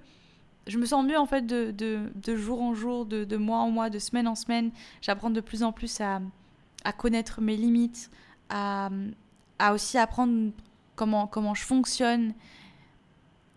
je 0.65 0.79
me 0.79 0.85
sens 0.85 1.05
mieux 1.05 1.17
en 1.17 1.27
fait 1.27 1.45
de, 1.45 1.69
de, 1.69 2.11
de 2.15 2.35
jour 2.35 2.59
en 2.61 2.73
jour, 2.73 3.05
de, 3.05 3.23
de, 3.23 3.37
mois 3.37 3.59
en 3.59 3.69
mois, 3.69 3.91
de 3.91 3.99
semaine 3.99 4.27
en 4.27 4.33
semaine. 4.33 4.71
J'apprends 5.01 5.29
de 5.29 5.41
plus 5.41 5.61
en 5.61 5.71
plus 5.71 6.01
à, 6.01 6.21
à 6.83 6.91
connaître 6.91 7.41
mes 7.41 7.55
limites, 7.55 8.09
à, 8.49 8.89
à 9.59 9.73
aussi 9.73 9.99
apprendre 9.99 10.51
comment, 10.95 11.27
comment 11.27 11.53
je 11.53 11.63
fonctionne 11.63 12.33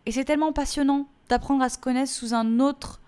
et 0.09 0.11
c'est 0.11 0.25
tellement 0.25 0.55
passionnant 0.55 1.07
d'apprendre 1.29 1.63
à 1.63 1.69
se 1.69 1.77
connaître 1.77 2.11
sous 2.11 2.33
un 2.33 2.61
autre 2.61 3.03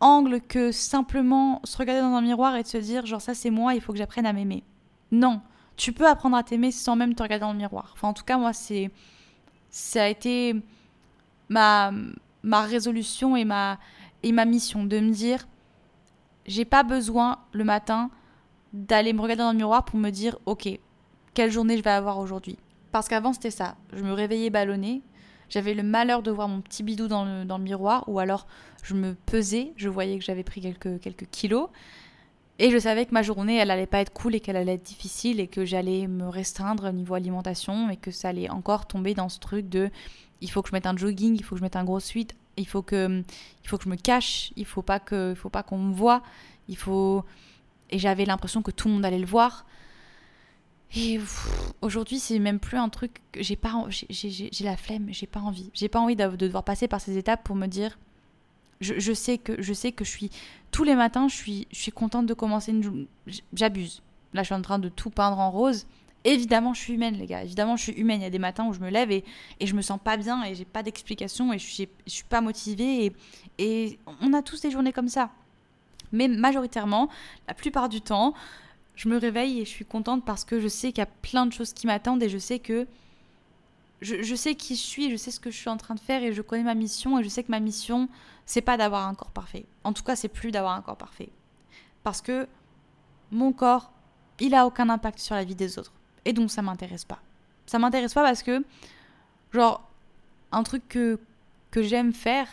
angle 0.00 0.40
que 0.40 0.72
simplement 0.72 1.60
se 1.62 1.78
regarder 1.78 2.02
dans 2.02 2.16
un 2.16 2.20
miroir 2.20 2.56
et 2.56 2.64
de 2.64 2.66
se 2.66 2.76
dire 2.76 3.06
genre 3.06 3.20
ça 3.20 3.34
c'est 3.34 3.50
moi, 3.50 3.74
il 3.74 3.80
faut 3.80 3.92
que 3.92 3.98
j'apprenne 3.98 4.26
à 4.26 4.32
m'aimer. 4.32 4.64
Non, 5.12 5.40
tu 5.76 5.92
peux 5.92 6.08
apprendre 6.08 6.36
à 6.36 6.42
t'aimer 6.42 6.72
sans 6.72 6.96
même 6.96 7.14
te 7.14 7.22
regarder 7.22 7.42
dans 7.42 7.52
le 7.52 7.58
miroir. 7.58 7.92
Enfin 7.92 8.08
en 8.08 8.14
tout 8.14 8.24
cas 8.24 8.36
moi 8.36 8.52
c'est 8.52 8.90
ça 9.70 10.02
a 10.02 10.08
été 10.08 10.56
ma 11.48 11.92
ma 12.42 12.62
résolution 12.62 13.36
et 13.36 13.44
ma 13.44 13.78
et 14.24 14.32
ma 14.32 14.44
mission 14.44 14.82
de 14.82 14.98
me 14.98 15.12
dire 15.12 15.46
j'ai 16.46 16.64
pas 16.64 16.82
besoin 16.82 17.38
le 17.52 17.62
matin 17.62 18.10
d'aller 18.72 19.12
me 19.12 19.20
regarder 19.20 19.44
dans 19.44 19.52
le 19.52 19.56
miroir 19.56 19.84
pour 19.84 20.00
me 20.00 20.10
dire 20.10 20.36
OK, 20.46 20.68
quelle 21.32 21.52
journée 21.52 21.78
je 21.78 21.84
vais 21.84 21.90
avoir 21.90 22.18
aujourd'hui. 22.18 22.58
Parce 22.90 23.06
qu'avant 23.06 23.32
c'était 23.32 23.52
ça, 23.52 23.76
je 23.92 24.02
me 24.02 24.12
réveillais 24.12 24.50
ballonnée, 24.50 25.00
j'avais 25.52 25.74
le 25.74 25.82
malheur 25.82 26.22
de 26.22 26.30
voir 26.30 26.48
mon 26.48 26.62
petit 26.62 26.82
bidou 26.82 27.08
dans 27.08 27.24
le, 27.24 27.58
miroir, 27.58 28.04
ou 28.08 28.18
alors 28.18 28.46
je 28.82 28.94
me 28.94 29.14
pesais, 29.14 29.72
je 29.76 29.90
voyais 29.90 30.18
que 30.18 30.24
j'avais 30.24 30.42
pris 30.42 30.62
quelques, 30.62 30.98
quelques 31.00 31.28
kilos, 31.30 31.68
et 32.58 32.70
je 32.70 32.78
savais 32.78 33.04
que 33.04 33.12
ma 33.12 33.22
journée, 33.22 33.56
elle 33.56 33.70
allait 33.70 33.86
pas 33.86 34.00
être 34.00 34.12
cool 34.12 34.34
et 34.34 34.40
qu'elle 34.40 34.56
allait 34.56 34.74
être 34.74 34.82
difficile 34.82 35.40
et 35.40 35.48
que 35.48 35.64
j'allais 35.64 36.06
me 36.06 36.28
restreindre 36.28 36.88
au 36.88 36.92
niveau 36.92 37.14
alimentation 37.14 37.90
et 37.90 37.96
que 37.96 38.10
ça 38.10 38.28
allait 38.28 38.48
encore 38.48 38.86
tomber 38.86 39.14
dans 39.14 39.28
ce 39.28 39.38
truc 39.40 39.68
de 39.68 39.90
il 40.40 40.50
faut 40.50 40.62
que 40.62 40.68
je 40.68 40.74
mette 40.74 40.86
un 40.86 40.96
jogging, 40.96 41.34
il 41.34 41.44
faut 41.44 41.54
que 41.54 41.58
je 41.58 41.64
mette 41.64 41.76
un 41.76 41.84
gros 41.84 42.00
suite, 42.00 42.34
il 42.56 42.66
faut 42.66 42.82
que 42.82 43.22
il 43.62 43.68
faut 43.68 43.78
que 43.78 43.84
je 43.84 43.88
me 43.88 43.96
cache, 43.96 44.52
il 44.56 44.64
faut 44.64 44.82
pas 44.82 45.00
que 45.00 45.32
il 45.32 45.36
faut 45.36 45.50
pas 45.50 45.62
qu'on 45.62 45.78
me 45.78 45.92
voit, 45.92 46.22
il 46.68 46.76
faut 46.76 47.24
et 47.90 47.98
j'avais 47.98 48.24
l'impression 48.24 48.62
que 48.62 48.70
tout 48.70 48.88
le 48.88 48.94
monde 48.94 49.04
allait 49.04 49.18
le 49.18 49.26
voir. 49.26 49.66
Et 50.94 51.18
aujourd'hui, 51.80 52.18
c'est 52.18 52.38
même 52.38 52.60
plus 52.60 52.76
un 52.76 52.88
truc 52.88 53.22
que 53.32 53.42
j'ai 53.42 53.56
pas, 53.56 53.86
j'ai 53.88 54.64
la 54.64 54.76
flemme, 54.76 55.06
j'ai 55.10 55.26
pas 55.26 55.40
envie, 55.40 55.70
j'ai 55.72 55.88
pas 55.88 56.00
envie 56.00 56.16
de, 56.16 56.36
devoir 56.36 56.64
passer 56.64 56.86
par 56.86 57.00
ces 57.00 57.16
étapes 57.16 57.42
pour 57.44 57.56
me 57.56 57.66
dire, 57.66 57.98
je, 58.80 59.12
sais 59.12 59.38
que 59.38 59.62
je 59.62 59.72
sais 59.72 59.92
que 59.92 60.04
je 60.04 60.10
suis 60.10 60.30
tous 60.70 60.84
les 60.84 60.94
matins, 60.94 61.28
je 61.28 61.34
suis, 61.34 61.66
je 61.70 61.78
suis 61.78 61.92
contente 61.92 62.26
de 62.26 62.34
commencer 62.34 62.72
une, 62.72 63.06
j'abuse. 63.54 64.02
Là, 64.34 64.42
je 64.42 64.46
suis 64.46 64.54
en 64.54 64.62
train 64.62 64.78
de 64.78 64.88
tout 64.88 65.10
peindre 65.10 65.38
en 65.38 65.50
rose. 65.50 65.86
Évidemment, 66.24 66.74
je 66.74 66.80
suis 66.80 66.94
humaine, 66.94 67.16
les 67.16 67.26
gars. 67.26 67.42
Évidemment, 67.42 67.76
je 67.76 67.84
suis 67.84 67.92
humaine. 67.92 68.20
Il 68.20 68.24
y 68.24 68.26
a 68.26 68.30
des 68.30 68.38
matins 68.38 68.66
où 68.66 68.72
je 68.72 68.80
me 68.80 68.90
lève 68.90 69.10
et, 69.10 69.24
et 69.60 69.66
je 69.66 69.74
me 69.74 69.82
sens 69.82 69.98
pas 70.02 70.16
bien 70.16 70.42
et 70.44 70.54
j'ai 70.54 70.64
pas 70.64 70.82
d'explication 70.82 71.52
et 71.52 71.58
je 71.58 71.66
suis, 71.66 71.88
pas 72.28 72.40
motivée 72.40 73.06
et, 73.06 73.12
et 73.58 73.98
on 74.20 74.32
a 74.32 74.42
tous 74.42 74.60
des 74.60 74.70
journées 74.70 74.92
comme 74.92 75.08
ça. 75.08 75.30
Mais 76.12 76.28
majoritairement, 76.28 77.08
la 77.48 77.54
plupart 77.54 77.88
du 77.88 78.00
temps, 78.00 78.34
je 78.94 79.08
me 79.08 79.16
réveille 79.16 79.60
et 79.60 79.64
je 79.64 79.70
suis 79.70 79.84
contente 79.84 80.24
parce 80.24 80.44
que 80.44 80.60
je 80.60 80.68
sais 80.68 80.88
qu'il 80.88 80.98
y 80.98 81.02
a 81.02 81.06
plein 81.06 81.46
de 81.46 81.52
choses 81.52 81.72
qui 81.72 81.86
m'attendent 81.86 82.22
et 82.22 82.28
je 82.28 82.38
sais 82.38 82.58
que 82.58 82.86
je, 84.02 84.34
sais 84.34 84.56
qui 84.56 84.74
je 84.74 84.80
suis, 84.80 85.10
je 85.10 85.16
sais 85.16 85.30
ce 85.30 85.38
que 85.38 85.50
je 85.50 85.56
suis 85.56 85.68
en 85.68 85.76
train 85.76 85.94
de 85.94 86.00
faire 86.00 86.24
et 86.24 86.32
je 86.32 86.42
connais 86.42 86.64
ma 86.64 86.74
mission 86.74 87.18
et 87.18 87.24
je 87.24 87.28
sais 87.28 87.44
que 87.44 87.50
ma 87.52 87.60
mission, 87.60 88.08
c'est 88.46 88.60
pas 88.60 88.76
d'avoir 88.76 89.06
un 89.06 89.14
corps 89.14 89.30
parfait. 89.30 89.64
En 89.84 89.92
tout 89.92 90.02
cas, 90.02 90.16
c'est 90.16 90.28
plus 90.28 90.50
d'avoir 90.50 90.74
un 90.74 90.82
corps 90.82 90.96
parfait. 90.96 91.28
Parce 92.02 92.20
que 92.20 92.48
mon 93.30 93.52
corps, 93.52 93.92
il 94.40 94.54
a 94.56 94.66
aucun 94.66 94.88
impact 94.88 95.20
sur 95.20 95.36
la 95.36 95.44
vie 95.44 95.54
des 95.54 95.78
autres. 95.78 95.92
Et 96.24 96.32
donc 96.32 96.50
ça 96.50 96.62
m'intéresse 96.62 97.04
pas. 97.04 97.20
Ça 97.66 97.78
m'intéresse 97.78 98.12
pas 98.12 98.24
parce 98.24 98.42
que, 98.42 98.64
genre, 99.52 99.88
un 100.50 100.64
truc 100.64 100.86
que, 100.88 101.20
que 101.70 101.82
j'aime 101.82 102.12
faire, 102.12 102.48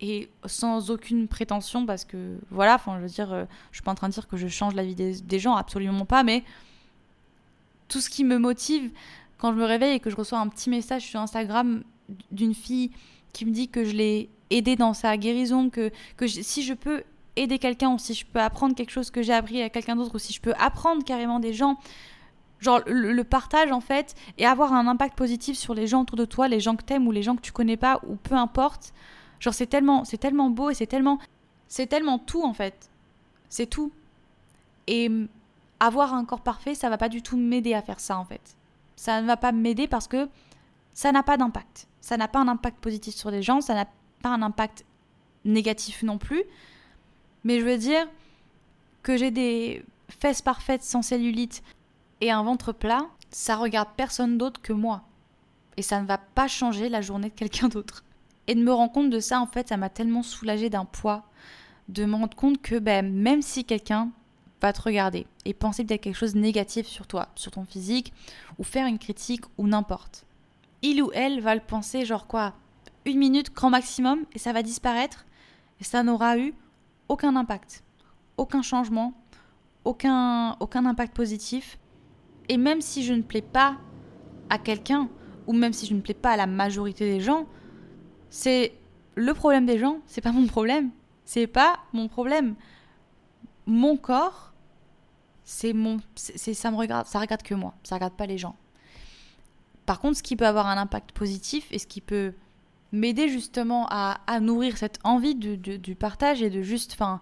et 0.00 0.30
sans 0.46 0.90
aucune 0.90 1.26
prétention 1.26 1.86
parce 1.86 2.04
que 2.04 2.38
voilà 2.50 2.76
enfin 2.76 2.96
je 2.98 3.02
veux 3.02 3.08
dire 3.08 3.32
euh, 3.32 3.44
je 3.70 3.78
suis 3.78 3.82
pas 3.82 3.90
en 3.90 3.96
train 3.96 4.08
de 4.08 4.12
dire 4.12 4.28
que 4.28 4.36
je 4.36 4.46
change 4.46 4.74
la 4.74 4.84
vie 4.84 4.94
des, 4.94 5.38
gens 5.38 5.56
absolument 5.56 6.04
pas 6.04 6.22
mais 6.22 6.44
tout 7.88 8.00
ce 8.00 8.08
qui 8.08 8.24
me 8.24 8.38
motive 8.38 8.90
quand 9.38 9.52
je 9.52 9.58
me 9.58 9.64
réveille 9.64 9.96
et 9.96 10.00
que 10.00 10.10
je 10.10 10.16
reçois 10.16 10.38
un 10.38 10.48
petit 10.48 10.70
message 10.70 11.02
sur 11.02 11.20
Instagram 11.20 11.82
d'une 12.30 12.54
fille 12.54 12.90
qui 13.32 13.44
me 13.44 13.50
dit 13.50 13.68
que 13.68 13.84
je 13.84 13.92
l'ai 13.92 14.30
aidée 14.50 14.76
dans 14.76 14.94
sa 14.94 15.16
guérison 15.16 15.68
que, 15.68 15.90
que 16.16 16.26
si 16.26 16.62
je 16.62 16.74
peux 16.74 17.02
aider 17.36 17.58
quelqu'un 17.58 17.90
ou 17.90 17.98
si 17.98 18.14
je 18.14 18.24
peux 18.24 18.40
apprendre 18.40 18.74
quelque 18.74 18.90
chose 18.90 19.10
que 19.10 19.22
j'ai 19.22 19.34
appris 19.34 19.62
à 19.62 19.68
quelqu'un 19.68 19.96
d'autre 19.96 20.14
ou 20.14 20.18
si 20.18 20.32
je 20.32 20.40
peux 20.40 20.54
apprendre 20.58 21.04
carrément 21.04 21.40
des 21.40 21.52
gens 21.52 21.76
genre 22.60 22.80
le, 22.86 23.12
le, 23.12 23.24
partage 23.24 23.70
en 23.70 23.80
fait 23.80 24.14
et 24.38 24.46
avoir 24.46 24.72
un 24.72 24.86
impact 24.88 25.16
positif 25.16 25.56
sur 25.56 25.74
les 25.74 25.86
gens 25.86 26.02
autour 26.02 26.16
de 26.16 26.24
toi 26.24 26.48
les 26.48 26.60
gens 26.60 26.74
que 26.74 26.82
t'aimes 26.82 27.06
ou 27.06 27.12
les 27.12 27.22
gens 27.22 27.36
que 27.36 27.40
tu 27.40 27.52
connais 27.52 27.76
pas 27.76 28.00
ou 28.06 28.16
peu 28.16 28.34
importe 28.34 28.92
Genre 29.40 29.54
c'est 29.54 29.66
tellement, 29.66 30.04
c'est 30.04 30.18
tellement 30.18 30.50
beau 30.50 30.70
et 30.70 30.74
c'est 30.74 30.86
tellement, 30.86 31.18
c'est 31.68 31.86
tellement 31.86 32.18
tout 32.18 32.42
en 32.42 32.52
fait. 32.52 32.90
C'est 33.48 33.66
tout. 33.66 33.92
Et 34.86 35.10
avoir 35.80 36.14
un 36.14 36.24
corps 36.24 36.40
parfait, 36.40 36.74
ça 36.74 36.88
va 36.90 36.98
pas 36.98 37.08
du 37.08 37.22
tout 37.22 37.36
m'aider 37.36 37.74
à 37.74 37.82
faire 37.82 38.00
ça 38.00 38.18
en 38.18 38.24
fait. 38.24 38.56
Ça 38.96 39.20
ne 39.22 39.26
va 39.26 39.36
pas 39.36 39.52
m'aider 39.52 39.86
parce 39.86 40.08
que 40.08 40.28
ça 40.92 41.12
n'a 41.12 41.22
pas 41.22 41.36
d'impact. 41.36 41.86
Ça 42.00 42.16
n'a 42.16 42.28
pas 42.28 42.40
un 42.40 42.48
impact 42.48 42.78
positif 42.78 43.14
sur 43.14 43.30
les 43.30 43.42
gens, 43.42 43.60
ça 43.60 43.74
n'a 43.74 43.86
pas 44.22 44.30
un 44.30 44.42
impact 44.42 44.84
négatif 45.44 46.02
non 46.02 46.18
plus. 46.18 46.42
Mais 47.44 47.60
je 47.60 47.64
veux 47.64 47.78
dire 47.78 48.08
que 49.02 49.16
j'ai 49.16 49.30
des 49.30 49.84
fesses 50.08 50.42
parfaites 50.42 50.82
sans 50.82 51.02
cellulite 51.02 51.62
et 52.20 52.30
un 52.30 52.42
ventre 52.42 52.72
plat, 52.72 53.06
ça 53.30 53.56
regarde 53.56 53.88
personne 53.96 54.38
d'autre 54.38 54.60
que 54.60 54.72
moi. 54.72 55.02
Et 55.76 55.82
ça 55.82 56.00
ne 56.00 56.06
va 56.06 56.18
pas 56.18 56.48
changer 56.48 56.88
la 56.88 57.00
journée 57.00 57.28
de 57.28 57.34
quelqu'un 57.34 57.68
d'autre. 57.68 58.02
Et 58.48 58.54
de 58.54 58.62
me 58.62 58.72
rendre 58.72 58.92
compte 58.92 59.10
de 59.10 59.20
ça, 59.20 59.40
en 59.40 59.46
fait, 59.46 59.68
ça 59.68 59.76
m'a 59.76 59.90
tellement 59.90 60.22
soulagée 60.22 60.70
d'un 60.70 60.86
poids. 60.86 61.24
De 61.88 62.04
me 62.06 62.16
rendre 62.16 62.36
compte 62.36 62.60
que 62.60 62.78
ben, 62.78 63.12
même 63.12 63.42
si 63.42 63.64
quelqu'un 63.64 64.10
va 64.60 64.72
te 64.72 64.82
regarder 64.82 65.26
et 65.44 65.54
penser 65.54 65.84
peut-être 65.84 66.00
quelque 66.00 66.16
chose 66.16 66.34
de 66.34 66.40
négatif 66.40 66.86
sur 66.86 67.06
toi, 67.06 67.28
sur 67.34 67.52
ton 67.52 67.64
physique, 67.64 68.12
ou 68.58 68.64
faire 68.64 68.86
une 68.86 68.98
critique, 68.98 69.44
ou 69.58 69.68
n'importe, 69.68 70.24
il 70.82 71.02
ou 71.02 71.10
elle 71.12 71.40
va 71.40 71.54
le 71.54 71.60
penser 71.60 72.04
genre 72.04 72.26
quoi 72.26 72.54
Une 73.04 73.18
minute, 73.18 73.54
grand 73.54 73.70
maximum, 73.70 74.24
et 74.32 74.38
ça 74.38 74.52
va 74.52 74.62
disparaître, 74.62 75.26
et 75.80 75.84
ça 75.84 76.02
n'aura 76.02 76.38
eu 76.38 76.54
aucun 77.08 77.36
impact, 77.36 77.84
aucun 78.36 78.62
changement, 78.62 79.14
aucun, 79.84 80.56
aucun 80.60 80.86
impact 80.86 81.14
positif. 81.14 81.78
Et 82.48 82.56
même 82.56 82.80
si 82.80 83.04
je 83.04 83.14
ne 83.14 83.22
plais 83.22 83.42
pas 83.42 83.76
à 84.50 84.58
quelqu'un, 84.58 85.08
ou 85.46 85.52
même 85.52 85.72
si 85.72 85.86
je 85.86 85.94
ne 85.94 86.00
plais 86.00 86.14
pas 86.14 86.32
à 86.32 86.36
la 86.36 86.46
majorité 86.46 87.10
des 87.10 87.20
gens, 87.20 87.46
c'est 88.30 88.72
le 89.14 89.34
problème 89.34 89.66
des 89.66 89.78
gens, 89.78 89.98
c'est 90.06 90.20
pas 90.20 90.32
mon 90.32 90.46
problème. 90.46 90.90
C'est 91.24 91.46
pas 91.46 91.78
mon 91.92 92.08
problème. 92.08 92.54
Mon 93.66 93.96
corps, 93.96 94.52
c'est 95.44 95.72
mon 95.72 95.98
c'est 96.14 96.54
ça 96.54 96.70
me 96.70 96.76
regarde, 96.76 97.06
ça 97.06 97.18
regarde 97.18 97.42
que 97.42 97.54
moi, 97.54 97.74
ça 97.82 97.96
regarde 97.96 98.14
pas 98.14 98.26
les 98.26 98.38
gens. 98.38 98.56
Par 99.84 100.00
contre, 100.00 100.18
ce 100.18 100.22
qui 100.22 100.36
peut 100.36 100.46
avoir 100.46 100.66
un 100.66 100.76
impact 100.76 101.12
positif 101.12 101.66
et 101.70 101.78
ce 101.78 101.86
qui 101.86 102.00
peut 102.00 102.32
m'aider 102.92 103.28
justement 103.28 103.86
à, 103.90 104.40
nourrir 104.40 104.76
cette 104.76 104.98
envie 105.04 105.34
du 105.34 105.94
partage 105.94 106.42
et 106.42 106.50
de 106.50 106.62
juste, 106.62 106.92
enfin, 106.94 107.20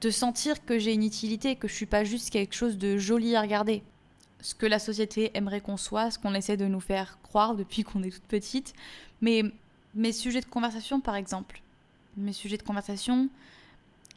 de 0.00 0.10
sentir 0.10 0.64
que 0.64 0.78
j'ai 0.78 0.92
une 0.92 1.02
utilité, 1.02 1.56
que 1.56 1.68
je 1.68 1.74
suis 1.74 1.86
pas 1.86 2.04
juste 2.04 2.30
quelque 2.30 2.54
chose 2.54 2.78
de 2.78 2.96
joli 2.96 3.36
à 3.36 3.40
regarder. 3.40 3.82
Ce 4.40 4.54
que 4.54 4.66
la 4.66 4.78
société 4.78 5.30
aimerait 5.34 5.62
qu'on 5.62 5.78
soit, 5.78 6.10
ce 6.10 6.18
qu'on 6.18 6.34
essaie 6.34 6.58
de 6.58 6.66
nous 6.66 6.80
faire 6.80 7.18
croire 7.22 7.54
depuis 7.54 7.82
qu'on 7.82 8.02
est 8.02 8.10
toute 8.10 8.26
petite. 8.26 8.74
Mais 9.22 9.44
mes 9.94 10.12
sujets 10.12 10.40
de 10.40 10.46
conversation, 10.46 11.00
par 11.00 11.16
exemple, 11.16 11.62
mes 12.16 12.32
sujets 12.32 12.56
de 12.56 12.62
conversation, 12.62 13.28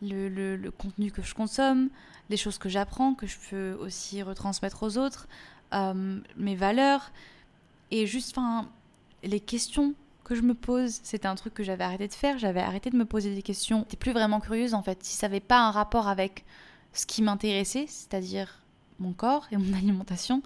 le, 0.01 0.69
contenu 0.69 1.11
que 1.11 1.21
je 1.21 1.33
consomme, 1.33 1.89
les 2.29 2.37
choses 2.37 2.57
que 2.57 2.69
j'apprends, 2.69 3.13
que 3.13 3.27
je 3.27 3.37
peux 3.49 3.73
aussi 3.79 4.21
retransmettre 4.21 4.83
aux 4.83 4.97
autres, 4.97 5.27
euh, 5.73 6.19
mes 6.35 6.55
valeurs, 6.55 7.11
et 7.91 8.05
juste, 8.05 8.37
enfin, 8.37 8.69
les 9.23 9.39
questions 9.39 9.93
que 10.23 10.35
je 10.35 10.41
me 10.41 10.53
pose, 10.53 10.99
c'était 11.03 11.27
un 11.27 11.35
truc 11.35 11.53
que 11.53 11.63
j'avais 11.63 11.85
arrêté 11.85 12.07
de 12.07 12.13
faire, 12.13 12.37
j'avais 12.37 12.59
arrêté 12.59 12.89
de 12.89 12.97
me 12.97 13.05
poser 13.05 13.33
des 13.33 13.41
questions. 13.41 13.79
J'étais 13.79 13.97
plus 13.97 14.11
vraiment 14.11 14.41
curieuse 14.41 14.73
en 14.73 14.83
fait, 14.83 15.01
si 15.03 15.15
ça 15.15 15.27
n'avait 15.27 15.39
pas 15.39 15.59
un 15.59 15.71
rapport 15.71 16.07
avec 16.09 16.43
ce 16.91 17.05
qui 17.05 17.21
m'intéressait, 17.21 17.85
c'est-à-dire 17.87 18.61
mon 18.99 19.13
corps 19.13 19.47
et 19.51 19.57
mon 19.57 19.73
alimentation, 19.77 20.41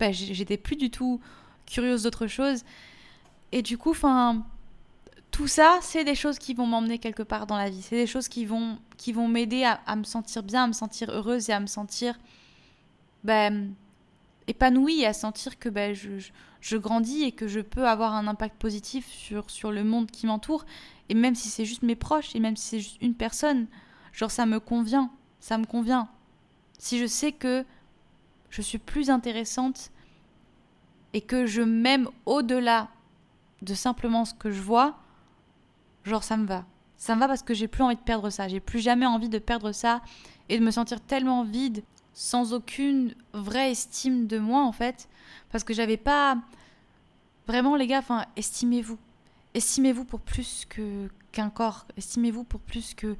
ben, 0.00 0.12
j'étais 0.12 0.56
plus 0.56 0.76
du 0.76 0.90
tout 0.90 1.20
curieuse 1.66 2.02
d'autre 2.02 2.26
chose. 2.26 2.64
Et 3.52 3.62
du 3.62 3.78
coup, 3.78 3.90
enfin, 3.90 4.44
tout 5.32 5.48
ça, 5.48 5.78
c'est 5.80 6.04
des 6.04 6.14
choses 6.14 6.38
qui 6.38 6.52
vont 6.52 6.66
m'emmener 6.66 6.98
quelque 6.98 7.22
part 7.22 7.46
dans 7.46 7.56
la 7.56 7.70
vie. 7.70 7.80
C'est 7.80 7.96
des 7.96 8.06
choses 8.06 8.28
qui 8.28 8.44
vont, 8.44 8.78
qui 8.98 9.12
vont 9.12 9.28
m'aider 9.28 9.64
à, 9.64 9.96
me 9.96 10.04
sentir 10.04 10.42
bien, 10.42 10.64
à 10.64 10.66
me 10.66 10.74
sentir 10.74 11.10
heureuse 11.10 11.48
et 11.48 11.52
à 11.52 11.58
me 11.58 11.66
sentir 11.66 12.18
ben, 13.24 13.72
épanouie, 14.46 15.06
à 15.06 15.14
sentir 15.14 15.58
que 15.58 15.70
ben, 15.70 15.94
je, 15.94 16.10
je, 16.60 16.76
grandis 16.76 17.22
et 17.22 17.32
que 17.32 17.48
je 17.48 17.60
peux 17.60 17.88
avoir 17.88 18.12
un 18.12 18.26
impact 18.26 18.56
positif 18.60 19.08
sur, 19.08 19.50
sur 19.50 19.72
le 19.72 19.84
monde 19.84 20.10
qui 20.10 20.26
m'entoure. 20.26 20.66
Et 21.08 21.14
même 21.14 21.34
si 21.34 21.48
c'est 21.48 21.64
juste 21.64 21.82
mes 21.82 21.96
proches, 21.96 22.36
et 22.36 22.40
même 22.40 22.56
si 22.56 22.68
c'est 22.68 22.80
juste 22.80 22.98
une 23.00 23.14
personne, 23.14 23.68
genre 24.12 24.30
ça 24.30 24.44
me 24.44 24.60
convient, 24.60 25.10
ça 25.40 25.56
me 25.56 25.64
convient. 25.64 26.08
Si 26.78 26.98
je 26.98 27.06
sais 27.06 27.32
que 27.32 27.64
je 28.50 28.60
suis 28.60 28.78
plus 28.78 29.08
intéressante 29.08 29.92
et 31.14 31.22
que 31.22 31.46
je 31.46 31.62
m'aime 31.62 32.08
au-delà 32.26 32.90
de 33.62 33.72
simplement 33.72 34.26
ce 34.26 34.34
que 34.34 34.50
je 34.50 34.60
vois, 34.60 35.01
genre 36.04 36.24
ça 36.24 36.36
me 36.36 36.46
va. 36.46 36.64
Ça 36.96 37.14
me 37.14 37.20
va 37.20 37.28
parce 37.28 37.42
que 37.42 37.54
j'ai 37.54 37.68
plus 37.68 37.82
envie 37.82 37.96
de 37.96 38.00
perdre 38.00 38.30
ça. 38.30 38.48
J'ai 38.48 38.60
plus 38.60 38.80
jamais 38.80 39.06
envie 39.06 39.28
de 39.28 39.38
perdre 39.38 39.72
ça 39.72 40.02
et 40.48 40.58
de 40.58 40.64
me 40.64 40.70
sentir 40.70 41.00
tellement 41.00 41.42
vide, 41.44 41.82
sans 42.12 42.52
aucune 42.52 43.14
vraie 43.32 43.72
estime 43.72 44.26
de 44.26 44.38
moi 44.38 44.62
en 44.62 44.72
fait, 44.72 45.08
parce 45.50 45.64
que 45.64 45.74
j'avais 45.74 45.96
pas 45.96 46.36
vraiment 47.46 47.76
les 47.76 47.86
gars. 47.86 48.02
Estimez-vous, 48.36 48.98
estimez-vous 49.54 50.04
pour 50.04 50.20
plus 50.20 50.64
que 50.68 51.08
qu'un 51.32 51.50
corps. 51.50 51.86
Estimez-vous 51.96 52.44
pour 52.44 52.60
plus 52.60 52.94
que 52.94 53.16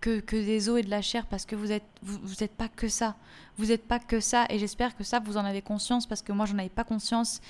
que, 0.00 0.20
des 0.30 0.68
os 0.68 0.78
et 0.78 0.82
de 0.82 0.90
la 0.90 1.02
chair 1.02 1.26
parce 1.26 1.44
que 1.44 1.56
vous 1.56 1.72
êtes 1.72 2.52
pas 2.56 2.68
que 2.68 2.88
ça. 2.88 3.16
Vous 3.58 3.72
êtes 3.72 3.86
pas 3.86 3.98
que 3.98 4.20
ça 4.20 4.46
et 4.50 4.58
j'espère 4.58 4.96
que 4.96 5.04
ça 5.04 5.18
vous 5.18 5.36
en 5.36 5.44
avez 5.44 5.62
conscience 5.62 6.06
parce 6.06 6.22
que 6.22 6.32
moi 6.32 6.46
j'en 6.46 6.58
avais 6.58 6.68
pas 6.68 6.84
conscience 6.84 7.40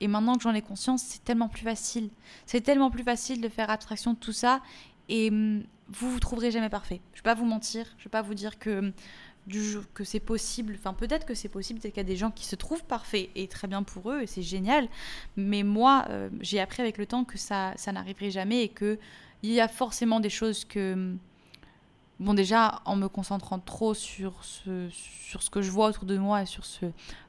et 0.00 0.08
maintenant 0.08 0.36
que 0.36 0.42
j'en 0.42 0.54
ai 0.54 0.62
conscience, 0.62 1.02
c'est 1.02 1.24
tellement 1.24 1.48
plus 1.48 1.62
facile. 1.62 2.10
C'est 2.46 2.60
tellement 2.60 2.90
plus 2.90 3.02
facile 3.02 3.40
de 3.40 3.48
faire 3.48 3.70
abstraction 3.70 4.14
de 4.14 4.18
tout 4.18 4.32
ça. 4.32 4.60
Et 5.08 5.28
hum, 5.28 5.62
vous 5.88 6.10
vous 6.10 6.20
trouverez 6.20 6.50
jamais 6.50 6.68
parfait. 6.68 7.00
Je 7.12 7.20
vais 7.20 7.24
pas 7.24 7.34
vous 7.34 7.44
mentir. 7.44 7.86
Je 7.98 8.04
vais 8.04 8.10
pas 8.10 8.22
vous 8.22 8.34
dire 8.34 8.58
que 8.58 8.92
c'est 10.04 10.20
possible. 10.20 10.76
Enfin, 10.78 10.94
peut-être 10.94 11.26
que 11.26 11.34
c'est 11.34 11.48
possible. 11.48 11.80
Peut-être 11.80 11.94
qu'il 11.94 12.02
y 12.02 12.06
a 12.06 12.08
des 12.08 12.16
gens 12.16 12.30
qui 12.30 12.46
se 12.46 12.56
trouvent 12.56 12.84
parfaits 12.84 13.28
et 13.34 13.48
très 13.48 13.68
bien 13.68 13.82
pour 13.82 14.10
eux 14.10 14.22
et 14.22 14.26
c'est 14.26 14.42
génial. 14.42 14.88
Mais 15.36 15.62
moi, 15.62 16.06
euh, 16.08 16.30
j'ai 16.40 16.60
appris 16.60 16.82
avec 16.82 16.96
le 16.96 17.06
temps 17.06 17.24
que 17.24 17.38
ça, 17.38 17.74
ça 17.76 17.92
n'arriverait 17.92 18.30
jamais 18.30 18.64
et 18.64 18.68
que 18.68 18.98
il 19.42 19.52
y 19.52 19.60
a 19.60 19.68
forcément 19.68 20.20
des 20.20 20.30
choses 20.30 20.64
que 20.64 21.16
bon 22.20 22.34
déjà 22.34 22.82
en 22.84 22.94
me 22.94 23.08
concentrant 23.08 23.58
trop 23.58 23.94
sur 23.94 24.44
ce, 24.44 24.88
sur 24.90 25.42
ce 25.42 25.50
que 25.50 25.62
je 25.62 25.70
vois 25.70 25.88
autour 25.88 26.04
de 26.04 26.16
moi 26.18 26.42
et 26.42 26.46
sur 26.46 26.64
ce 26.64 26.86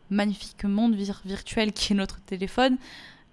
magnifique 0.10 0.66
monde 0.66 0.94
virtuel 0.94 1.72
qui 1.74 1.94
est 1.94 1.96
notre 1.96 2.20
téléphone, 2.22 2.78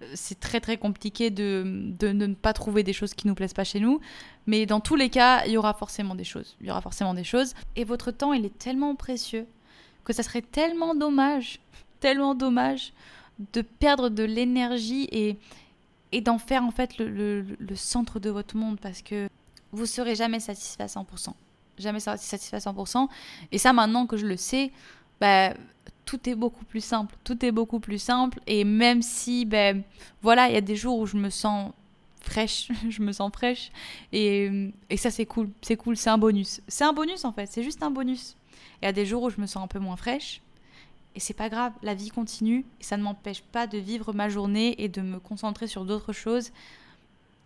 euh, 0.01 0.11
c'est 0.15 0.39
très 0.39 0.61
très 0.61 0.77
compliqué 0.77 1.29
de, 1.29 1.63
de, 1.99 2.11
ne 2.11 2.33
pas 2.33 2.53
trouver 2.53 2.83
des 2.83 2.93
choses 2.93 3.13
qui 3.13 3.27
nous 3.27 3.35
plaisent 3.35 3.53
pas 3.53 3.65
chez 3.65 3.79
nous. 3.79 3.99
Mais 4.47 4.65
dans 4.65 4.79
tous 4.79 4.95
les 4.95 5.09
cas, 5.09 5.45
il 5.45 5.51
y 5.51 5.57
aura 5.57 5.73
forcément 5.73 6.15
des 6.15 6.23
choses. 6.23 6.55
Il 6.61 6.67
y 6.67 6.71
aura 6.71 6.81
forcément 6.81 7.13
des 7.13 7.23
choses. 7.25 7.53
Et 7.75 7.83
votre 7.83 8.11
temps, 8.11 8.33
il 8.33 8.45
est 8.45 8.57
tellement 8.57 8.95
précieux 8.95 9.45
que 10.05 10.13
ça 10.13 10.23
serait 10.23 10.41
tellement 10.41 10.95
dommage, 10.95 11.59
tellement 11.99 12.33
dommage 12.33 12.93
de 13.53 13.61
perdre 13.61 14.09
de 14.09 14.23
l'énergie 14.23 15.07
et, 15.11 15.37
et 16.11 16.21
d'en 16.21 16.37
faire 16.37 16.63
en 16.63 16.71
fait 16.71 16.97
le, 16.97 17.41
le, 17.41 17.75
centre 17.75 18.19
de 18.19 18.29
votre 18.29 18.57
monde 18.57 18.79
parce 18.79 19.01
que 19.01 19.29
vous 19.71 19.85
serez 19.85 20.15
jamais 20.15 20.39
satisfait 20.39 20.83
à 20.83 20.87
100%. 20.87 21.33
Jamais 21.79 21.99
satisfait 21.99 22.57
à 22.57 22.59
100%. 22.59 23.07
Et 23.51 23.57
ça, 23.57 23.73
maintenant 23.73 24.05
que 24.05 24.17
je 24.17 24.25
le 24.25 24.37
sais, 24.37 24.71
bah, 25.19 25.53
tout 26.05 26.29
est 26.29 26.35
beaucoup 26.35 26.65
plus 26.65 26.83
simple. 26.83 27.15
Tout 27.23 27.45
est 27.45 27.51
beaucoup 27.51 27.79
plus 27.79 27.99
simple. 27.99 28.39
Et 28.47 28.63
même 28.63 29.01
si, 29.01 29.45
ben, 29.45 29.83
voilà, 30.21 30.47
il 30.49 30.53
y 30.53 30.57
a 30.57 30.61
des 30.61 30.75
jours 30.75 30.99
où 30.99 31.05
je 31.05 31.17
me 31.17 31.29
sens 31.29 31.71
fraîche, 32.21 32.69
je 32.89 33.01
me 33.01 33.11
sens 33.11 33.31
fraîche. 33.31 33.71
Et, 34.11 34.71
et 34.89 34.97
ça, 34.97 35.11
c'est 35.11 35.25
cool. 35.25 35.49
C'est 35.61 35.75
cool, 35.75 35.97
c'est 35.97 36.09
un 36.09 36.17
bonus. 36.17 36.61
C'est 36.67 36.83
un 36.83 36.93
bonus, 36.93 37.25
en 37.25 37.31
fait. 37.31 37.47
C'est 37.47 37.63
juste 37.63 37.83
un 37.83 37.91
bonus. 37.91 38.35
Il 38.81 38.85
y 38.85 38.87
a 38.87 38.91
des 38.91 39.05
jours 39.05 39.23
où 39.23 39.29
je 39.29 39.39
me 39.39 39.45
sens 39.45 39.63
un 39.63 39.67
peu 39.67 39.79
moins 39.79 39.97
fraîche. 39.97 40.41
Et 41.15 41.19
c'est 41.19 41.33
pas 41.33 41.49
grave, 41.49 41.73
la 41.81 41.93
vie 41.93 42.09
continue. 42.09 42.65
Et 42.79 42.83
ça 42.83 42.97
ne 42.97 43.03
m'empêche 43.03 43.41
pas 43.41 43.67
de 43.67 43.77
vivre 43.77 44.13
ma 44.13 44.29
journée 44.29 44.81
et 44.81 44.89
de 44.89 45.01
me 45.01 45.19
concentrer 45.19 45.67
sur 45.67 45.85
d'autres 45.85 46.13
choses. 46.13 46.51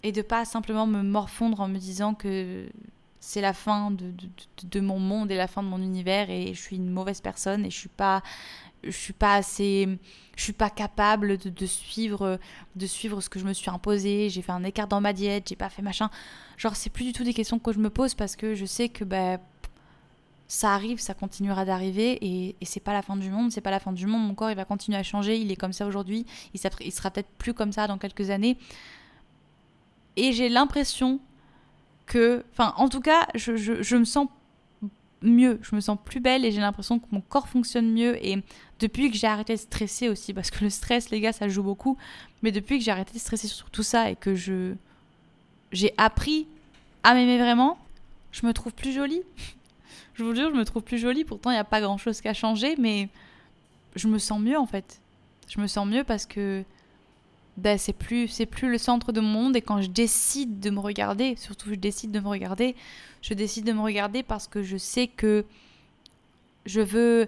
Et 0.03 0.11
de 0.11 0.21
pas 0.21 0.45
simplement 0.45 0.85
me 0.85 1.01
morfondre 1.01 1.61
en 1.61 1.67
me 1.67 1.77
disant 1.77 2.13
que 2.13 2.67
c'est 3.25 3.39
la 3.39 3.53
fin 3.53 3.89
de, 3.89 4.79
mon 4.81 4.99
monde 4.99 5.31
et 5.31 5.37
la 5.37 5.47
fin 5.47 5.63
de 5.63 5.67
mon 5.69 5.81
univers 5.81 6.29
et 6.29 6.53
je 6.53 6.61
suis 6.61 6.75
une 6.75 6.89
mauvaise 6.89 7.21
personne 7.21 7.65
et 7.65 7.69
je 7.69 7.77
suis 7.77 7.87
pas 7.87 8.21
suis 8.89 9.13
pas 9.13 9.35
assez 9.35 9.97
je 10.35 10.43
suis 10.43 10.51
pas 10.51 10.69
capable 10.69 11.37
de, 11.37 11.65
suivre 11.65 12.37
de 12.75 12.85
suivre 12.85 13.21
ce 13.21 13.29
que 13.29 13.39
je 13.39 13.45
me 13.45 13.53
suis 13.53 13.69
imposé 13.69 14.29
j'ai 14.29 14.41
fait 14.41 14.51
un 14.51 14.65
écart 14.65 14.89
dans 14.89 14.99
ma 14.99 15.13
diète 15.13 15.47
j'ai 15.47 15.55
pas 15.55 15.69
fait 15.69 15.81
machin 15.81 16.09
genre 16.57 16.75
c'est 16.75 16.89
plus 16.89 17.05
du 17.05 17.13
tout 17.13 17.23
des 17.23 17.33
questions 17.33 17.59
que 17.59 17.71
je 17.71 17.79
me 17.79 17.89
pose 17.89 18.13
parce 18.13 18.35
que 18.35 18.55
je 18.55 18.65
sais 18.65 18.89
que 18.89 19.05
ben 19.05 19.39
ça 20.49 20.73
arrive, 20.73 20.99
ça 20.99 21.13
continuera 21.13 21.63
d'arriver 21.63 22.19
et, 22.21 22.57
et 22.59 22.65
c'est 22.65 22.81
pas 22.81 22.93
la 22.93 23.01
fin 23.01 23.15
du 23.15 23.31
monde, 23.31 23.51
c'est 23.51 23.61
pas 23.61 23.71
la 23.71 23.79
fin 23.79 23.91
du 23.91 24.05
monde. 24.05 24.27
Mon 24.27 24.35
corps 24.35 24.51
il 24.51 24.55
va 24.55 24.65
continuer 24.65 24.97
à 24.97 25.01
changer, 25.01 25.39
il 25.39 25.51
est 25.51 25.55
comme 25.55 25.73
ça 25.73 25.87
aujourd'hui, 25.87 26.27
il, 26.53 26.59
il 26.81 26.91
sera 26.91 27.09
peut-être 27.09 27.29
plus 27.39 27.55
comme 27.55 27.71
ça 27.71 27.87
dans 27.87 27.97
quelques 27.97 28.29
années. 28.29 28.57
Et 30.15 30.31
j'ai 30.33 30.49
l'impression 30.49 31.21
que, 32.05 32.43
enfin, 32.51 32.73
en 32.77 32.89
tout 32.89 32.99
cas, 32.99 33.27
je, 33.35 33.55
je, 33.55 33.95
me 33.95 34.05
sens 34.05 34.27
mieux, 35.21 35.59
je 35.61 35.75
me 35.75 35.81
sens 35.81 35.97
plus 36.03 36.19
belle 36.19 36.45
et 36.45 36.51
j'ai 36.51 36.61
l'impression 36.61 36.99
que 36.99 37.05
mon 37.11 37.21
corps 37.21 37.47
fonctionne 37.47 37.91
mieux. 37.91 38.23
Et 38.25 38.41
depuis 38.79 39.09
que 39.09 39.17
j'ai 39.17 39.27
arrêté 39.27 39.53
de 39.53 39.59
stresser 39.59 40.09
aussi, 40.09 40.33
parce 40.33 40.51
que 40.51 40.63
le 40.63 40.69
stress, 40.69 41.09
les 41.09 41.21
gars, 41.21 41.33
ça 41.33 41.47
joue 41.47 41.63
beaucoup, 41.63 41.97
mais 42.41 42.51
depuis 42.51 42.77
que 42.77 42.83
j'ai 42.83 42.91
arrêté 42.91 43.13
de 43.13 43.19
stresser 43.19 43.47
sur 43.47 43.69
tout 43.69 43.83
ça 43.83 44.09
et 44.09 44.15
que 44.15 44.35
je 44.35 44.73
j'ai 45.71 45.93
appris 45.97 46.47
à 47.01 47.15
m'aimer 47.15 47.39
vraiment, 47.39 47.79
je 48.31 48.45
me 48.45 48.53
trouve 48.53 48.73
plus 48.73 48.93
jolie. 48.93 49.21
je 50.13 50.23
vous 50.23 50.35
jure, 50.35 50.51
je 50.51 50.57
me 50.57 50.65
trouve 50.65 50.83
plus 50.83 50.99
jolie. 50.99 51.23
Pourtant, 51.23 51.49
il 51.49 51.55
n'y 51.55 51.59
a 51.59 51.63
pas 51.63 51.81
grand 51.81 51.97
chose 51.97 52.21
qui 52.21 52.27
a 52.27 52.33
changé, 52.33 52.75
mais 52.77 53.09
je 53.95 54.07
me 54.07 54.19
sens 54.19 54.39
mieux 54.39 54.57
en 54.57 54.67
fait. 54.67 54.99
Je 55.49 55.59
me 55.59 55.67
sens 55.67 55.87
mieux 55.87 56.03
parce 56.03 56.25
que 56.25 56.63
ben, 57.57 57.77
c'est 57.77 57.93
plus 57.93 58.27
c'est 58.27 58.45
plus 58.45 58.69
le 58.69 58.77
centre 58.77 59.11
de 59.11 59.21
mon 59.21 59.43
monde 59.43 59.55
et 59.55 59.61
quand 59.61 59.81
je 59.81 59.89
décide 59.89 60.59
de 60.59 60.69
me 60.69 60.79
regarder, 60.79 61.35
surtout 61.37 61.69
je 61.69 61.75
décide 61.75 62.11
de 62.11 62.19
me 62.19 62.27
regarder, 62.27 62.75
je 63.21 63.33
décide 63.33 63.65
de 63.65 63.73
me 63.73 63.81
regarder 63.81 64.23
parce 64.23 64.47
que 64.47 64.63
je 64.63 64.77
sais 64.77 65.07
que 65.07 65.45
je 66.65 66.81
veux 66.81 67.27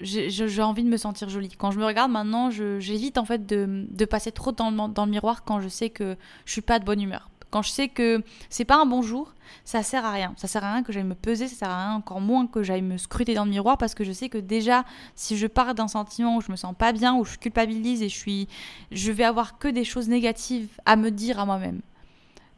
j'ai 0.00 0.62
envie 0.62 0.82
de 0.82 0.88
me 0.88 0.96
sentir 0.96 1.28
jolie. 1.28 1.50
Quand 1.56 1.70
je 1.70 1.78
me 1.78 1.84
regarde 1.84 2.10
maintenant, 2.10 2.50
j'évite 2.50 3.18
en 3.18 3.24
fait 3.24 3.46
de, 3.46 4.04
passer 4.04 4.32
trop 4.32 4.50
dans 4.50 4.70
le, 4.70 4.92
dans 4.92 5.04
le 5.04 5.10
miroir 5.10 5.44
quand 5.44 5.60
je 5.60 5.68
sais 5.68 5.90
que 5.90 6.16
je 6.44 6.52
suis 6.52 6.60
pas 6.60 6.78
de 6.78 6.84
bonne 6.84 7.00
humeur. 7.00 7.30
Quand 7.52 7.60
je 7.60 7.70
sais 7.70 7.88
que 7.88 8.24
c'est 8.48 8.64
pas 8.64 8.80
un 8.80 8.86
bon 8.86 9.02
jour, 9.02 9.34
ça 9.66 9.82
sert 9.82 10.06
à 10.06 10.10
rien. 10.10 10.32
Ça 10.38 10.48
sert 10.48 10.64
à 10.64 10.72
rien 10.72 10.82
que 10.82 10.90
j'aille 10.90 11.04
me 11.04 11.14
peser, 11.14 11.48
ça 11.48 11.54
sert 11.54 11.68
à 11.68 11.84
rien 11.84 11.94
encore 11.96 12.22
moins 12.22 12.46
que 12.46 12.62
j'aille 12.62 12.80
me 12.80 12.96
scruter 12.96 13.34
dans 13.34 13.44
le 13.44 13.50
miroir 13.50 13.76
parce 13.76 13.94
que 13.94 14.04
je 14.04 14.12
sais 14.12 14.30
que 14.30 14.38
déjà, 14.38 14.86
si 15.16 15.36
je 15.36 15.46
pars 15.46 15.74
d'un 15.74 15.86
sentiment 15.86 16.38
où 16.38 16.40
je 16.40 16.50
me 16.50 16.56
sens 16.56 16.74
pas 16.74 16.92
bien, 16.92 17.14
où 17.14 17.26
je 17.26 17.36
culpabilise 17.36 18.00
et 18.00 18.08
je 18.08 18.16
suis, 18.16 18.48
je 18.90 19.12
vais 19.12 19.24
avoir 19.24 19.58
que 19.58 19.68
des 19.68 19.84
choses 19.84 20.08
négatives 20.08 20.70
à 20.86 20.96
me 20.96 21.10
dire 21.10 21.38
à 21.38 21.44
moi-même. 21.44 21.82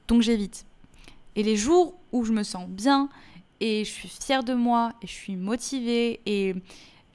Donc 0.07 0.23
j'évite. 0.23 0.65
Et 1.35 1.43
les 1.43 1.57
jours 1.57 1.95
où 2.13 2.25
je 2.25 2.33
me 2.33 2.45
sens 2.45 2.69
bien 2.69 3.09
et 3.59 3.85
je 3.85 3.91
suis 3.91 4.09
fière 4.09 4.45
de 4.45 4.55
moi 4.55 4.93
et 5.03 5.09
je 5.09 5.13
suis 5.13 5.35
motivée 5.35 6.21
et 6.25 6.55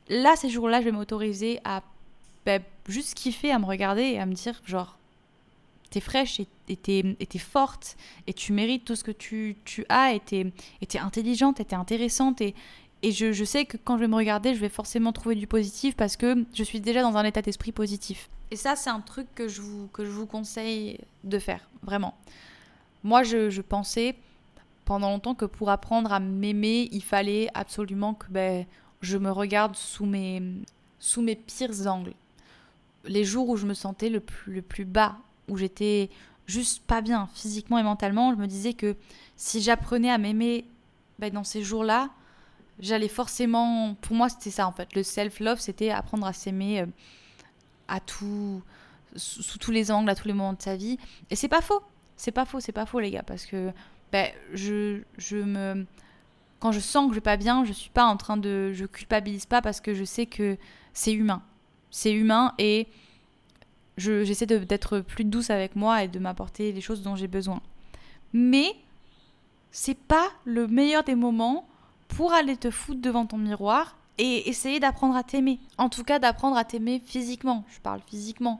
là, 0.10 0.36
ces 0.36 0.50
jours-là, 0.50 0.82
je 0.82 0.86
vais 0.86 0.92
m'autoriser 0.92 1.62
à 1.64 1.82
ben, 2.46 2.62
juste 2.90 3.14
kiffer, 3.14 3.54
à 3.54 3.60
me 3.60 3.66
regarder 3.66 4.02
et 4.02 4.20
à 4.20 4.26
me 4.26 4.34
dire 4.34 4.62
genre 4.66 4.99
t'es 5.90 6.00
fraîche 6.00 6.40
et 6.40 6.76
t'es 6.76 7.40
forte 7.40 7.98
et 8.28 8.34
tu 8.34 8.54
mérites 8.54 8.86
tout 8.86 8.96
ce 8.96 9.04
que 9.04 9.12
tu, 9.12 9.58
tu 9.66 9.86
as 9.90 10.14
et 10.14 10.20
t'es 10.20 11.00
intelligente 11.00 11.60
et 11.60 11.66
t'es 11.66 11.76
intéressante 11.76 12.42
et, 12.42 12.56
et 13.02 13.12
je, 13.12 13.32
je, 13.32 13.44
sais 13.44 13.66
que 13.66 13.78
quand 13.78 13.96
je 13.96 14.02
vais 14.02 14.08
me 14.08 14.16
regarder, 14.16 14.54
je 14.54 14.60
vais 14.60 14.70
forcément 14.70 15.14
trouver 15.14 15.36
du 15.36 15.48
positif 15.48 15.96
parce 15.96 16.18
que 16.18 16.46
je 16.54 16.64
suis 16.64 16.82
déjà 16.82 17.02
dans 17.02 17.16
un 17.18 17.24
état 17.24 17.42
d'esprit 17.42 17.72
positif. 17.72 18.30
Et 18.52 18.56
ça, 18.56 18.76
c'est 18.76 18.90
un 18.90 19.00
truc 19.00 19.28
que 19.36 19.48
je, 19.48 19.62
vous, 19.62 19.88
que 19.88 20.04
je 20.04 20.10
vous 20.10 20.26
conseille 20.26 21.00
de 21.24 21.40
faire, 21.40 21.70
vraiment. 21.84 22.16
Moi, 23.04 23.24
je, 23.24 23.50
je 23.50 23.62
pensais 23.62 24.16
pendant 24.86 25.12
longtemps 25.12 25.36
que 25.36 25.46
pour 25.46 25.70
apprendre 25.70 26.12
à 26.12 26.20
m'aimer, 26.20 26.90
il 26.92 27.04
fallait 27.04 27.50
absolument 27.54 28.16
que 28.16 28.26
ben, 28.30 28.66
je 29.02 29.18
me 29.18 29.32
regarde 29.32 29.76
sous 29.76 30.06
mes, 30.06 30.42
sous 31.00 31.22
mes 31.22 31.36
pires 31.36 31.88
angles. 31.88 32.14
Les 33.06 33.24
jours 33.24 33.48
où 33.50 33.56
je 33.56 33.66
me 33.66 33.74
sentais 33.74 34.10
le 34.10 34.20
plus, 34.20 34.54
le 34.56 34.62
plus 34.62 34.86
bas 34.86 35.16
où 35.50 35.58
j'étais 35.58 36.10
juste 36.46 36.84
pas 36.86 37.02
bien 37.02 37.30
physiquement 37.34 37.78
et 37.78 37.84
mentalement, 37.84 38.34
je 38.34 38.38
me 38.38 38.48
disais 38.48 38.74
que 38.74 38.96
si 39.36 39.62
j'apprenais 39.62 40.10
à 40.10 40.18
m'aimer 40.18 40.66
ben, 41.20 41.32
dans 41.32 41.44
ces 41.44 41.64
jours-là, 41.64 42.10
j'allais 42.80 43.08
forcément. 43.08 43.96
Pour 44.02 44.16
moi, 44.16 44.30
c'était 44.30 44.52
ça 44.52 44.68
en 44.68 44.72
fait. 44.72 44.96
Le 44.96 45.04
self-love, 45.04 45.60
c'était 45.60 45.92
apprendre 45.92 46.26
à 46.26 46.34
s'aimer 46.34 46.82
euh, 46.82 46.86
à 47.88 48.00
tout, 48.00 48.62
sous, 49.16 49.58
tous 49.60 49.72
les 49.72 49.92
angles, 49.92 50.10
à 50.10 50.16
tous 50.16 50.28
les 50.28 50.34
moments 50.34 50.54
de 50.54 50.62
sa 50.62 50.76
vie. 50.76 50.98
Et 51.30 51.36
c'est 51.36 51.48
pas 51.48 51.62
faux. 51.62 51.82
C'est 52.18 52.32
pas 52.32 52.46
faux, 52.46 52.60
c'est 52.60 52.74
pas 52.74 52.86
faux, 52.86 53.00
les 53.00 53.12
gars, 53.12 53.24
parce 53.24 53.46
que 53.46 53.72
ben, 54.12 54.30
je, 54.54 55.02
je 55.18 55.38
me. 55.38 55.86
Quand 56.60 56.74
je 56.74 56.82
sens 56.82 57.06
que 57.06 57.12
je 57.12 57.16
vais 57.16 57.22
pas 57.22 57.38
bien, 57.38 57.64
je 57.64 57.72
suis 57.72 57.90
pas 57.90 58.06
en 58.06 58.18
train 58.18 58.38
de. 58.38 58.74
Je 58.74 58.86
culpabilise 58.86 59.46
pas 59.46 59.62
parce 59.62 59.80
que 59.80 59.94
je 59.94 60.04
sais 60.04 60.26
que 60.26 60.58
c'est 60.94 61.14
humain. 61.14 61.42
C'est 61.92 62.12
humain 62.12 62.54
et 62.58 62.88
j'essaie 64.00 64.46
d'être 64.46 65.00
plus 65.00 65.26
douce 65.26 65.50
avec 65.50 65.76
moi 65.76 66.04
et 66.04 66.08
de 66.08 66.20
m'apporter 66.20 66.72
les 66.72 66.82
choses 66.82 67.02
dont 67.02 67.16
j'ai 67.16 67.28
besoin. 67.28 67.62
Mais 68.34 68.76
c'est 69.72 69.98
pas 69.98 70.30
le 70.46 70.68
meilleur 70.68 71.04
des 71.04 71.16
moments 71.16 71.68
pour 72.08 72.34
aller 72.34 72.58
te 72.58 72.72
foutre 72.72 73.02
devant 73.02 73.26
ton 73.26 73.38
miroir 73.38 73.96
et 74.18 74.50
essayer 74.50 74.80
d'apprendre 74.80 75.16
à 75.16 75.24
t'aimer. 75.24 75.60
En 75.78 75.90
tout 75.90 76.04
cas, 76.04 76.20
d'apprendre 76.20 76.58
à 76.58 76.66
t'aimer 76.66 77.02
physiquement. 77.06 77.64
Je 77.70 77.80
parle 77.80 78.02
physiquement. 78.08 78.60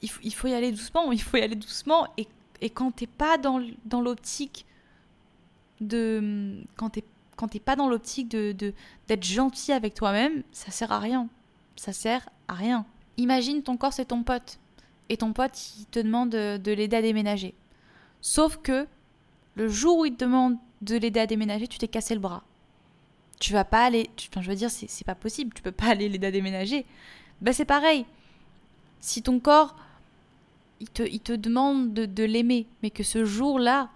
Il, 0.00 0.10
il, 0.22 0.34
faut 0.34 0.48
y 0.48 0.54
aller 0.54 0.72
doucement, 0.72 1.12
il 1.12 1.20
faut 1.20 1.36
y 1.36 1.42
aller 1.42 1.56
doucement. 1.56 2.06
Et, 2.16 2.26
et 2.60 2.70
quand 2.70 2.92
t'es 2.92 3.06
pas 3.06 3.38
dans, 3.38 3.62
dans 3.84 4.00
l'optique 4.00 4.66
de. 5.80 6.62
Quand 6.76 6.90
t'es 6.90 7.04
quand 7.36 7.48
t'es 7.48 7.60
pas 7.60 7.76
dans 7.76 7.88
l'optique 7.88 8.28
de 8.28 8.54
d'être 9.08 9.24
gentil 9.24 9.72
avec 9.72 9.94
toi-même, 9.94 10.42
ça 10.52 10.70
sert 10.70 10.92
à 10.92 10.98
rien. 10.98 11.28
Ça 11.76 11.92
sert 11.92 12.28
à 12.48 12.54
rien. 12.54 12.86
Imagine 13.22 13.62
ton 13.62 13.76
corps 13.76 13.92
c'est 13.92 14.06
ton 14.06 14.24
pote 14.24 14.58
et 15.08 15.16
ton 15.16 15.32
pote 15.32 15.76
il 15.78 15.86
te 15.86 16.00
demande 16.00 16.30
de, 16.30 16.72
l'aider 16.72 16.96
à 16.96 17.02
déménager. 17.02 17.54
Sauf 18.20 18.56
que 18.56 18.88
le 19.54 19.68
jour 19.68 19.98
où 19.98 20.04
il 20.04 20.16
te 20.16 20.24
demande 20.24 20.56
de 20.80 20.96
l'aider 20.96 21.20
à 21.20 21.26
déménager, 21.28 21.68
tu 21.68 21.78
t'es 21.78 21.86
cassé 21.86 22.14
le 22.14 22.20
bras. 22.20 22.42
Tu 23.38 23.52
vas 23.52 23.64
pas 23.64 23.84
aller, 23.84 24.10
je 24.18 24.50
veux 24.50 24.56
dire 24.56 24.70
c'est 24.72 25.04
pas 25.04 25.14
possible, 25.14 25.54
tu 25.54 25.62
peux 25.62 25.70
pas 25.70 25.90
aller 25.90 26.08
l'aider 26.08 26.26
à 26.26 26.30
déménager. 26.32 26.84
Ben 27.40 27.54
c'est 27.54 27.64
pareil. 27.64 28.06
Si 28.98 29.22
ton 29.22 29.38
corps 29.38 29.76
il 30.80 30.90
te, 30.90 31.04
il 31.04 31.20
te 31.20 31.32
demande 31.32 31.94
de, 31.94 32.24
l'aimer, 32.24 32.66
mais 32.82 32.90
que 32.90 33.04
ce 33.04 33.24
jour-là, 33.24 33.88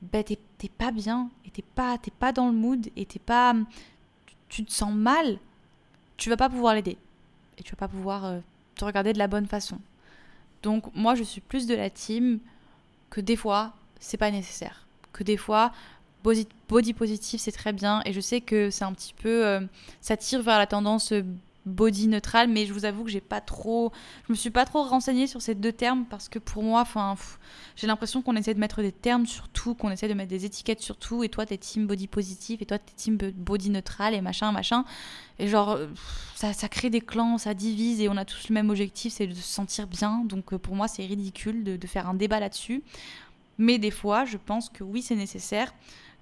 ben 0.00 0.24
t'es 0.24 0.38
pas 0.70 0.90
bien, 0.90 1.28
et 1.44 1.50
t'es 1.50 1.64
pas, 1.74 1.98
pas 2.18 2.32
dans 2.32 2.46
le 2.46 2.54
mood, 2.54 2.88
et 2.96 3.04
t'es 3.04 3.18
pas, 3.18 3.54
tu 4.48 4.64
te 4.64 4.72
sens 4.72 4.94
mal, 4.94 5.38
tu 6.16 6.30
vas 6.30 6.38
pas 6.38 6.48
pouvoir 6.48 6.74
l'aider 6.74 6.96
et 7.58 7.62
tu 7.62 7.72
vas 7.72 7.76
pas 7.76 7.88
pouvoir 7.88 8.24
euh, 8.24 8.38
te 8.76 8.84
regarder 8.84 9.12
de 9.12 9.18
la 9.18 9.28
bonne 9.28 9.46
façon. 9.46 9.78
Donc 10.62 10.84
moi 10.94 11.14
je 11.14 11.22
suis 11.22 11.40
plus 11.40 11.66
de 11.66 11.74
la 11.74 11.90
team 11.90 12.38
que 13.10 13.20
des 13.20 13.36
fois 13.36 13.72
c'est 14.00 14.16
pas 14.16 14.30
nécessaire, 14.30 14.86
que 15.12 15.22
des 15.22 15.36
fois 15.36 15.72
body 16.22 16.92
positif 16.94 17.40
c'est 17.40 17.52
très 17.52 17.72
bien 17.72 18.02
et 18.04 18.12
je 18.12 18.20
sais 18.20 18.40
que 18.40 18.70
c'est 18.70 18.84
un 18.84 18.92
petit 18.92 19.14
peu 19.14 19.46
euh, 19.46 19.60
ça 20.00 20.16
tire 20.16 20.42
vers 20.42 20.58
la 20.58 20.66
tendance 20.66 21.12
euh, 21.12 21.22
body 21.68 22.08
neutral, 22.08 22.48
mais 22.48 22.66
je 22.66 22.72
vous 22.72 22.84
avoue 22.84 23.04
que 23.04 23.10
j'ai 23.10 23.20
pas 23.20 23.40
trop, 23.40 23.92
je 24.26 24.32
me 24.32 24.36
suis 24.36 24.50
pas 24.50 24.64
trop 24.64 24.82
renseignée 24.82 25.26
sur 25.26 25.42
ces 25.42 25.54
deux 25.54 25.72
termes 25.72 26.04
parce 26.04 26.28
que 26.28 26.38
pour 26.38 26.62
moi, 26.62 26.80
enfin, 26.80 27.16
j'ai 27.76 27.86
l'impression 27.86 28.22
qu'on 28.22 28.36
essaie 28.36 28.54
de 28.54 28.60
mettre 28.60 28.82
des 28.82 28.92
termes 28.92 29.26
sur 29.26 29.48
tout, 29.48 29.74
qu'on 29.74 29.90
essaie 29.90 30.08
de 30.08 30.14
mettre 30.14 30.30
des 30.30 30.44
étiquettes 30.44 30.80
sur 30.80 30.96
tout, 30.96 31.22
et 31.22 31.28
toi 31.28 31.46
t'es 31.46 31.58
team 31.58 31.86
body 31.86 32.08
positif, 32.08 32.60
et 32.62 32.66
toi 32.66 32.78
t'es 32.78 32.92
team 32.96 33.16
body 33.16 33.70
neutral, 33.70 34.14
et 34.14 34.20
machin, 34.20 34.50
machin, 34.52 34.84
et 35.38 35.48
genre 35.48 35.78
ça, 36.34 36.52
ça 36.52 36.68
crée 36.68 36.90
des 36.90 37.00
clans, 37.00 37.38
ça 37.38 37.54
divise, 37.54 38.00
et 38.00 38.08
on 38.08 38.16
a 38.16 38.24
tous 38.24 38.48
le 38.48 38.54
même 38.54 38.70
objectif, 38.70 39.12
c'est 39.12 39.26
de 39.26 39.34
se 39.34 39.42
sentir 39.42 39.86
bien, 39.86 40.24
donc 40.24 40.52
euh, 40.52 40.58
pour 40.58 40.74
moi 40.74 40.88
c'est 40.88 41.04
ridicule 41.04 41.64
de, 41.64 41.76
de 41.76 41.86
faire 41.86 42.08
un 42.08 42.14
débat 42.14 42.40
là-dessus, 42.40 42.82
mais 43.58 43.78
des 43.78 43.90
fois 43.90 44.24
je 44.24 44.36
pense 44.36 44.68
que 44.68 44.84
oui 44.84 45.02
c'est 45.02 45.16
nécessaire, 45.16 45.72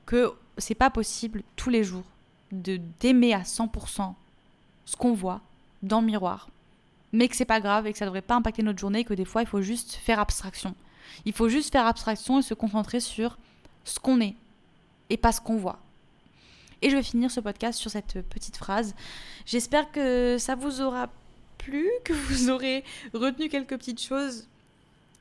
que 0.04 0.32
c'est 0.58 0.74
pas 0.74 0.90
possible 0.90 1.42
tous 1.56 1.70
les 1.70 1.84
jours 1.84 2.04
de 2.52 2.80
d'aimer 3.00 3.34
à 3.34 3.42
100% 3.42 4.14
ce 4.86 4.96
qu'on 4.96 5.12
voit 5.12 5.42
dans 5.82 6.00
le 6.00 6.06
miroir, 6.06 6.48
mais 7.12 7.28
que 7.28 7.36
c'est 7.36 7.44
pas 7.44 7.60
grave 7.60 7.86
et 7.86 7.92
que 7.92 7.98
ça 7.98 8.06
devrait 8.06 8.22
pas 8.22 8.36
impacter 8.36 8.62
notre 8.62 8.78
journée, 8.78 9.04
que 9.04 9.14
des 9.14 9.24
fois 9.26 9.42
il 9.42 9.48
faut 9.48 9.60
juste 9.60 9.94
faire 9.94 10.18
abstraction. 10.18 10.74
Il 11.24 11.32
faut 11.32 11.48
juste 11.48 11.72
faire 11.72 11.86
abstraction 11.86 12.38
et 12.38 12.42
se 12.42 12.54
concentrer 12.54 13.00
sur 13.00 13.36
ce 13.84 14.00
qu'on 14.00 14.20
est 14.20 14.34
et 15.10 15.16
pas 15.16 15.32
ce 15.32 15.40
qu'on 15.40 15.56
voit. 15.56 15.78
Et 16.82 16.90
je 16.90 16.96
vais 16.96 17.02
finir 17.02 17.30
ce 17.30 17.40
podcast 17.40 17.78
sur 17.78 17.90
cette 17.90 18.20
petite 18.28 18.56
phrase. 18.56 18.94
J'espère 19.46 19.90
que 19.90 20.36
ça 20.38 20.54
vous 20.54 20.80
aura 20.80 21.08
plu, 21.58 21.88
que 22.04 22.12
vous 22.12 22.50
aurez 22.50 22.84
retenu 23.14 23.48
quelques 23.48 23.76
petites 23.76 24.02
choses. 24.02 24.46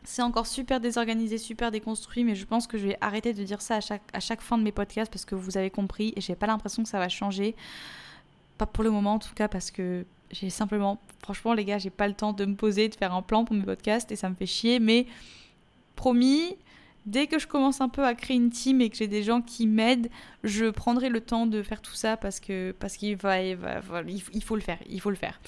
C'est 0.04 0.22
encore 0.22 0.46
super 0.46 0.80
désorganisé, 0.80 1.40
super 1.40 1.72
déconstruit, 1.72 2.24
mais 2.24 2.36
je 2.36 2.46
pense 2.46 2.68
que 2.68 2.78
je 2.78 2.88
vais 2.88 2.98
arrêter 3.02 3.34
de 3.34 3.44
dire 3.44 3.62
ça 3.62 3.78
à 3.78 3.82
chaque, 3.82 4.04
à 4.14 4.20
chaque 4.20 4.42
fin 4.42 4.58
de 4.58 4.64
mes 4.64 4.72
podcasts 4.72 5.12
parce 5.12 5.26
que 5.26 5.34
vous 5.34 5.58
avez 5.58 5.72
compris 5.72 6.14
et 6.16 6.22
j'ai 6.22 6.36
pas 6.36 6.46
l'impression 6.46 6.84
que 6.84 6.90
ça 6.90 7.00
va 7.00 7.10
changer. 7.10 7.56
Pas 8.58 8.66
pour 8.66 8.84
le 8.84 8.92
moment 8.92 9.14
en 9.14 9.20
tout 9.20 9.34
cas 9.34 9.48
parce 9.48 9.72
que 9.72 10.06
j'ai 10.32 10.50
simplement, 10.50 11.00
franchement 11.22 11.54
les 11.54 11.66
gars, 11.66 11.78
j'ai 11.78 11.90
pas 11.90 12.08
le 12.08 12.14
temps 12.14 12.34
de 12.34 12.46
me 12.46 12.56
poser, 12.56 12.90
de 12.90 12.96
faire 12.96 13.14
un 13.14 13.22
plan 13.22 13.46
pour 13.46 13.56
mes 13.56 13.64
podcasts 13.64 14.12
et 14.12 14.16
ça 14.16 14.30
me 14.30 14.36
fait 14.36 14.46
chier. 14.46 14.80
Mais 14.80 15.06
promis, 15.96 16.56
dès 17.06 17.28
que 17.28 17.38
je 17.40 17.48
commence 17.48 17.82
un 17.82 17.90
peu 17.90 18.04
à 18.04 18.16
créer 18.16 18.38
une 18.38 18.50
team 18.50 18.82
et 18.82 18.90
que 18.90 18.98
j'ai 18.98 19.08
des 19.08 19.24
gens 19.24 19.42
qui 19.42 19.68
m'aident, 19.68 20.10
je 20.44 20.66
prendrai 20.66 21.10
le 21.10 21.22
temps 21.22 21.46
de 21.46 21.62
faire 21.62 21.82
tout 21.82 21.94
ça 21.94 22.18
parce 22.18 22.40
que 22.40 22.74
parce 22.80 22.98
qu'il 22.98 23.16
va, 23.16 23.42
il, 23.42 23.58
faut 24.44 24.56
le 24.56 24.62
faire, 24.62 24.80
il 24.90 25.00
faut 25.00 25.10
le 25.10 25.16
faire. 25.16 25.40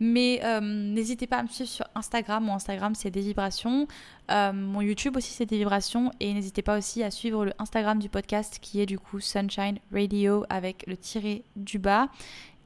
Mais 0.00 0.40
euh, 0.42 0.60
n'hésitez 0.60 1.26
pas 1.26 1.38
à 1.38 1.42
me 1.42 1.48
suivre 1.48 1.70
sur 1.70 1.86
Instagram. 1.94 2.44
Mon 2.44 2.54
Instagram 2.54 2.94
c'est 2.94 3.10
des 3.10 3.20
vibrations. 3.20 3.86
Euh, 4.30 4.52
mon 4.52 4.80
YouTube 4.80 5.16
aussi 5.16 5.32
c'est 5.32 5.46
des 5.46 5.58
vibrations 5.58 6.10
et 6.20 6.32
n'hésitez 6.32 6.62
pas 6.62 6.78
aussi 6.78 7.02
à 7.02 7.10
suivre 7.10 7.44
le 7.44 7.52
Instagram 7.58 7.98
du 7.98 8.08
podcast 8.08 8.58
qui 8.60 8.80
est 8.80 8.86
du 8.86 8.98
coup 8.98 9.20
Sunshine 9.20 9.78
Radio 9.92 10.44
avec 10.48 10.84
le 10.86 10.96
tiré 10.96 11.44
du 11.56 11.78
bas. 11.78 12.08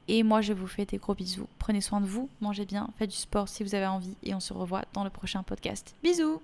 Et 0.07 0.23
moi, 0.23 0.41
je 0.41 0.53
vous 0.53 0.67
fais 0.67 0.85
des 0.85 0.97
gros 0.97 1.13
bisous. 1.13 1.47
Prenez 1.59 1.81
soin 1.81 2.01
de 2.01 2.05
vous, 2.05 2.29
mangez 2.41 2.65
bien, 2.65 2.89
faites 2.97 3.09
du 3.09 3.15
sport 3.15 3.49
si 3.49 3.63
vous 3.63 3.75
avez 3.75 3.87
envie. 3.87 4.15
Et 4.23 4.33
on 4.33 4.39
se 4.39 4.53
revoit 4.53 4.85
dans 4.93 5.03
le 5.03 5.09
prochain 5.09 5.43
podcast. 5.43 5.95
Bisous 6.03 6.41